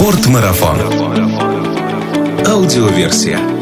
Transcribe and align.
Спортмарафон. 0.00 0.78
Аудиоверсия. 2.46 3.57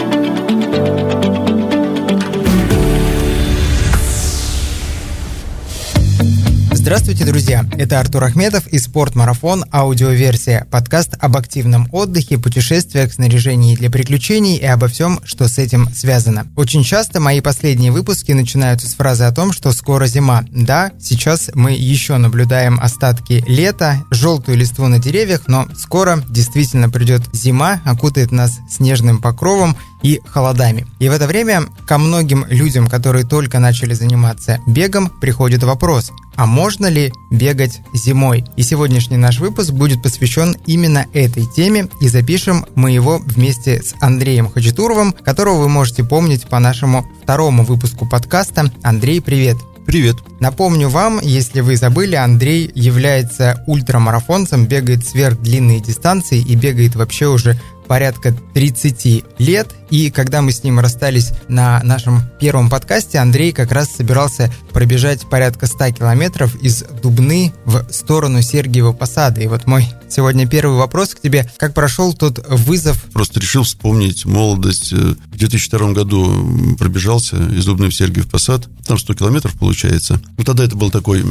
Здравствуйте, 6.87 7.25
друзья! 7.25 7.67
Это 7.77 7.99
Артур 7.99 8.23
Ахметов 8.23 8.69
и 8.69 8.79
«Спортмарафон. 8.79 9.65
Аудиоверсия»– 9.73 10.69
подкаст 10.71 11.15
об 11.19 11.37
активном 11.37 11.89
отдыхе, 11.91 12.39
путешествиях, 12.39 13.13
снаряжении 13.13 13.75
для 13.75 13.91
приключений 13.91 14.55
и 14.55 14.65
обо 14.67 14.87
всем, 14.87 15.19
что 15.25 15.49
с 15.49 15.59
этим 15.59 15.93
связано. 15.93 16.47
Очень 16.55 16.85
часто 16.85 17.19
мои 17.19 17.41
последние 17.41 17.91
выпуски 17.91 18.31
начинаются 18.31 18.87
с 18.87 18.95
фразы 18.95 19.25
о 19.25 19.33
том, 19.33 19.53
что 19.53 19.73
скоро 19.73 20.07
зима. 20.07 20.45
Да, 20.53 20.93
сейчас 21.01 21.51
мы 21.55 21.73
еще 21.73 22.19
наблюдаем 22.19 22.79
остатки 22.81 23.43
лета, 23.49 24.05
желтую 24.13 24.57
листву 24.57 24.87
на 24.87 25.01
деревьях, 25.01 25.49
но 25.49 25.67
скоро 25.77 26.23
действительно 26.29 26.89
придет 26.89 27.23
зима, 27.33 27.81
окутает 27.85 28.31
нас 28.31 28.61
снежным 28.71 29.21
покровом 29.21 29.77
и 30.07 30.21
холодами. 30.25 30.87
И 31.01 31.09
в 31.09 31.13
это 31.13 31.27
время 31.27 31.65
ко 31.85 31.99
многим 31.99 32.47
людям, 32.49 32.87
которые 32.87 33.25
только 33.25 33.59
начали 33.59 33.93
заниматься 33.93 34.61
бегом, 34.65 35.09
приходит 35.09 35.65
вопрос, 35.65 36.13
а 36.37 36.47
можно 36.47 36.87
ли 36.87 37.13
бегать 37.33 37.81
зимой? 37.93 38.45
И 38.57 38.63
сегодняшний 38.63 39.17
наш 39.17 39.41
выпуск 39.41 39.73
будет 39.73 40.03
посвящен 40.03 40.57
именно 40.67 41.07
этой 41.13 41.45
теме, 41.47 41.89
и 42.01 42.07
запишем 42.07 42.67
мы 42.77 42.93
его 42.93 43.19
вместе 43.19 43.83
с 43.83 43.95
Андреем 44.01 44.49
Хачатуровым, 44.49 45.13
которого 45.13 45.63
вы 45.63 45.69
можете 45.69 46.05
помнить 46.05 46.47
по 46.49 46.61
нашему 46.61 47.05
второму 47.23 47.65
выпуску 47.65 48.07
подкаста. 48.09 48.71
Андрей, 48.85 49.21
привет! 49.21 49.57
Привет. 49.87 50.17
Напомню 50.41 50.89
вам, 50.89 51.21
если 51.23 51.61
вы 51.61 51.77
забыли, 51.77 52.17
Андрей 52.17 52.69
является 52.75 53.63
ультрамарафонцем, 53.69 54.67
бегает 54.67 55.07
сверхдлинные 55.07 55.79
дистанции 55.79 56.41
и 56.41 56.57
бегает 56.57 56.97
вообще 56.97 57.29
уже 57.29 57.57
порядка 57.87 58.35
30 58.55 59.25
лет. 59.39 59.75
И 59.91 60.11
когда 60.11 60.43
мы 60.43 60.53
с 60.53 60.65
ним 60.65 60.81
расстались 60.81 61.31
на 61.49 61.81
нашем 61.83 62.23
первом 62.41 62.69
подкасте, 62.69 63.19
Андрей 63.19 63.53
как 63.53 63.73
раз 63.73 63.89
собирался 63.95 64.53
пробежать 64.73 65.29
порядка 65.29 65.67
100 65.67 65.93
километров 65.93 66.55
из 66.63 66.85
Дубны 67.03 67.53
в 67.65 67.87
сторону 67.91 68.43
Сергиева 68.43 68.93
Посада. 68.93 69.41
И 69.41 69.47
вот 69.47 69.67
мой 69.67 69.87
сегодня 70.09 70.47
первый 70.49 70.77
вопрос 70.77 71.15
к 71.15 71.21
тебе. 71.21 71.49
Как 71.59 71.75
прошел 71.75 72.13
тот 72.15 72.45
вызов? 72.49 73.03
Просто 73.13 73.41
решил 73.41 73.63
вспомнить 73.63 74.25
молодость. 74.25 74.93
В 74.93 75.37
2002 75.37 75.93
году 75.93 76.77
пробежался 76.79 77.37
из 77.37 77.65
Дубны 77.65 77.89
в 77.89 77.95
Сергиев 77.95 78.29
Посад. 78.29 78.69
Там 78.87 78.99
100 78.99 79.15
километров 79.15 79.55
получается. 79.55 80.21
Ну, 80.37 80.45
тогда 80.45 80.65
это 80.65 80.77
был 80.77 80.91
такой... 80.91 81.25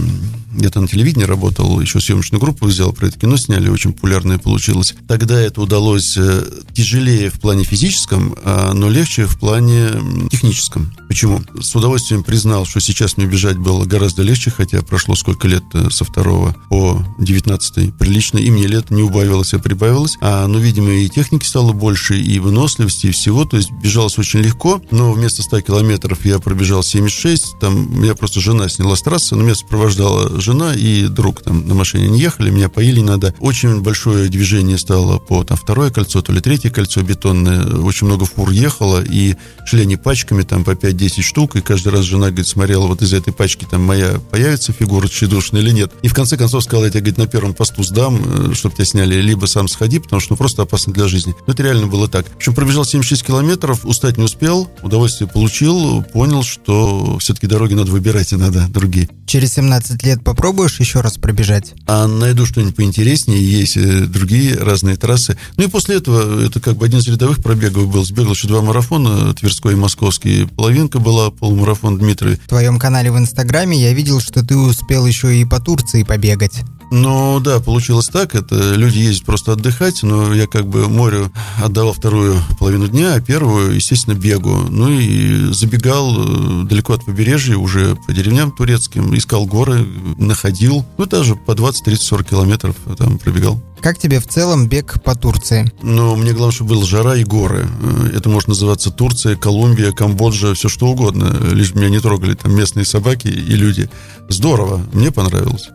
Я-то 0.57 0.79
на 0.79 0.87
телевидении 0.87 1.25
работал, 1.25 1.81
еще 1.81 1.99
съемочную 1.99 2.39
группу 2.39 2.65
взял, 2.65 2.93
про 2.93 3.07
это 3.07 3.19
кино 3.19 3.35
сняли, 3.35 3.67
очень 3.67 3.91
популярное 3.91 4.37
получилось. 4.37 4.95
Тогда 5.05 5.37
это 5.39 5.59
удалось 5.59 6.15
э, 6.15 6.45
тяжелее 6.73 7.29
в 7.29 7.41
плане 7.41 7.65
физическом, 7.65 8.35
но 8.45 8.89
легче 8.89 9.25
в 9.25 9.39
плане 9.39 9.89
техническом. 10.29 10.91
Почему? 11.07 11.41
С 11.61 11.75
удовольствием 11.75 12.23
признал, 12.23 12.65
что 12.65 12.79
сейчас 12.79 13.17
мне 13.17 13.25
бежать 13.25 13.57
было 13.57 13.85
гораздо 13.85 14.23
легче, 14.23 14.51
хотя 14.51 14.81
прошло 14.81 15.15
сколько 15.15 15.47
лет 15.47 15.63
э, 15.73 15.89
со 15.89 16.03
второго 16.03 16.55
по 16.69 17.03
19 17.19 17.97
прилично, 17.97 18.37
и 18.37 18.49
мне 18.49 18.67
лет 18.67 18.91
не 18.91 19.01
убавилось, 19.01 19.53
а 19.53 19.59
прибавилось. 19.59 20.17
А, 20.21 20.47
ну, 20.47 20.59
видимо, 20.59 20.91
и 20.91 21.09
техники 21.09 21.45
стало 21.45 21.73
больше, 21.73 22.19
и 22.19 22.39
выносливости, 22.39 23.07
и 23.07 23.11
всего. 23.11 23.45
То 23.45 23.57
есть 23.57 23.71
бежалось 23.71 24.17
очень 24.17 24.41
легко, 24.41 24.81
но 24.91 25.11
вместо 25.11 25.41
100 25.41 25.61
километров 25.61 26.25
я 26.25 26.39
пробежал 26.39 26.83
76. 26.83 27.59
Там 27.59 28.01
меня 28.01 28.15
просто 28.15 28.39
жена 28.39 28.67
сняла 28.69 28.95
с 28.95 29.01
трассы, 29.01 29.35
но 29.35 29.43
меня 29.43 29.55
сопровождала 29.55 30.41
жена 30.41 30.73
и 30.73 31.07
друг 31.07 31.41
там 31.41 31.67
на 31.67 31.75
машине 31.75 32.09
не 32.09 32.19
ехали, 32.19 32.49
меня 32.49 32.69
поили 32.69 33.01
надо. 33.01 33.33
Очень 33.39 33.81
большое 33.81 34.27
движение 34.29 34.77
стало 34.77 35.19
по 35.19 35.43
там 35.43 35.57
второе 35.57 35.91
кольцо, 35.91 36.21
то 36.21 36.31
ли 36.31 36.41
третье 36.41 36.69
кольцо 36.69 37.01
бетонное. 37.01 37.65
Очень 37.77 38.07
много 38.07 38.25
фур 38.35 38.51
ехало, 38.51 39.03
и 39.03 39.35
шли 39.65 39.81
они 39.81 39.97
пачками 39.97 40.43
там 40.43 40.63
по 40.63 40.71
5-10 40.71 41.21
штук, 41.21 41.55
и 41.55 41.61
каждый 41.61 41.89
раз 41.89 42.05
жена, 42.05 42.27
говорит, 42.27 42.47
смотрела, 42.47 42.87
вот 42.87 43.01
из 43.01 43.13
этой 43.13 43.33
пачки 43.33 43.65
там 43.69 43.81
моя 43.83 44.19
появится 44.31 44.73
фигура 44.73 45.07
тщедушная 45.07 45.61
или 45.61 45.71
нет. 45.71 45.91
И 46.01 46.07
в 46.07 46.13
конце 46.13 46.37
концов 46.37 46.63
сказала, 46.63 46.85
я 46.85 46.91
тебе, 46.91 47.01
говорит, 47.01 47.17
на 47.17 47.27
первом 47.27 47.53
посту 47.53 47.83
сдам, 47.83 48.21
э, 48.51 48.53
чтобы 48.53 48.75
тебя 48.75 48.85
сняли, 48.85 49.15
либо 49.21 49.45
сам 49.45 49.67
сходи, 49.67 49.99
потому 49.99 50.19
что 50.19 50.33
ну, 50.33 50.37
просто 50.37 50.63
опасно 50.63 50.93
для 50.93 51.07
жизни. 51.07 51.35
Но 51.47 51.53
это 51.53 51.63
реально 51.63 51.87
было 51.87 52.07
так. 52.07 52.27
В 52.27 52.35
общем, 52.35 52.53
пробежал 52.53 52.85
76 52.85 53.25
километров, 53.25 53.85
устать 53.85 54.17
не 54.17 54.23
успел, 54.23 54.69
удовольствие 54.81 55.29
получил, 55.29 56.03
понял, 56.03 56.43
что 56.43 57.17
все-таки 57.19 57.47
дороги 57.47 57.73
надо 57.73 57.91
выбирать, 57.91 58.33
и 58.33 58.35
надо 58.35 58.67
другие. 58.69 59.09
Через 59.25 59.53
17 59.53 60.03
лет 60.03 60.23
попробуешь 60.23 60.79
еще 60.79 61.01
раз 61.01 61.17
пробежать? 61.17 61.73
А 61.87 62.07
найду 62.07 62.45
что-нибудь 62.45 62.75
поинтереснее, 62.75 63.43
есть 63.43 63.77
э, 63.77 64.05
другие 64.05 64.55
разные 64.55 64.97
трассы. 64.97 65.37
Ну 65.57 65.65
и 65.65 65.67
после 65.67 65.97
этого, 65.97 66.45
это 66.45 66.59
как 66.59 66.77
бы 66.77 66.85
один 66.85 66.99
из 66.99 67.07
рядовых 67.07 67.41
пробегов 67.41 67.87
был. 67.87 68.05
Сбегал 68.25 68.33
еще 68.33 68.47
два 68.47 68.61
марафона, 68.63 69.35
Тверской 69.35 69.73
и 69.73 69.75
Московский. 69.75 70.47
Половинка 70.47 70.97
была, 70.97 71.29
полумарафон 71.29 71.99
Дмитрий. 71.99 72.37
В 72.37 72.47
твоем 72.47 72.79
канале 72.79 73.11
в 73.11 73.19
Инстаграме 73.19 73.77
я 73.77 73.93
видел, 73.93 74.19
что 74.19 74.43
ты 74.43 74.57
успел 74.57 75.05
еще 75.05 75.39
и 75.39 75.45
по 75.45 75.59
Турции 75.59 76.01
побегать. 76.01 76.63
Ну 76.91 77.39
да, 77.39 77.59
получилось 77.59 78.07
так. 78.07 78.35
Это 78.35 78.73
люди 78.75 78.99
ездят 78.99 79.25
просто 79.25 79.53
отдыхать, 79.53 80.03
но 80.03 80.33
я 80.33 80.47
как 80.47 80.67
бы 80.67 80.87
морю 80.87 81.31
отдавал 81.61 81.93
вторую 81.93 82.35
половину 82.59 82.87
дня, 82.87 83.15
а 83.15 83.21
первую, 83.21 83.75
естественно, 83.75 84.15
бегу. 84.15 84.55
Ну 84.69 84.89
и 84.89 85.53
забегал 85.53 86.15
э, 86.17 86.63
далеко 86.65 86.93
от 86.93 87.05
побережья, 87.05 87.57
уже 87.57 87.95
по 88.07 88.13
деревням 88.13 88.51
турецким, 88.51 89.15
искал 89.15 89.45
горы, 89.45 89.85
находил. 90.17 90.85
Ну, 90.97 91.05
даже 91.05 91.35
по 91.35 91.55
20, 91.55 91.83
30, 91.83 92.03
40 92.03 92.29
километров 92.29 92.75
там 92.97 93.17
пробегал. 93.17 93.61
Как 93.81 93.99
тебе 93.99 94.19
в 94.19 94.27
целом 94.27 94.67
бег 94.67 95.01
по 95.03 95.15
Турции? 95.15 95.71
Ну, 95.83 96.15
мне 96.15 96.31
главное, 96.31 96.55
чтобы 96.55 96.71
была 96.71 96.85
жара 96.85 97.15
и 97.15 97.23
горы. 97.23 97.67
Э, 97.81 98.11
это 98.15 98.29
может 98.29 98.47
называться 98.47 98.91
Турция, 98.91 99.35
Колумбия, 99.35 99.91
Камбоджа, 99.91 100.53
все 100.53 100.69
что 100.69 100.87
угодно. 100.87 101.35
Лишь 101.51 101.73
меня 101.75 101.89
не 101.89 101.99
трогали 101.99 102.33
там 102.33 102.55
местные 102.55 102.85
собаки 102.85 103.27
и 103.27 103.55
люди. 103.55 103.89
Здорово, 104.29 104.81
мне 104.93 105.11
понравилось. 105.11 105.69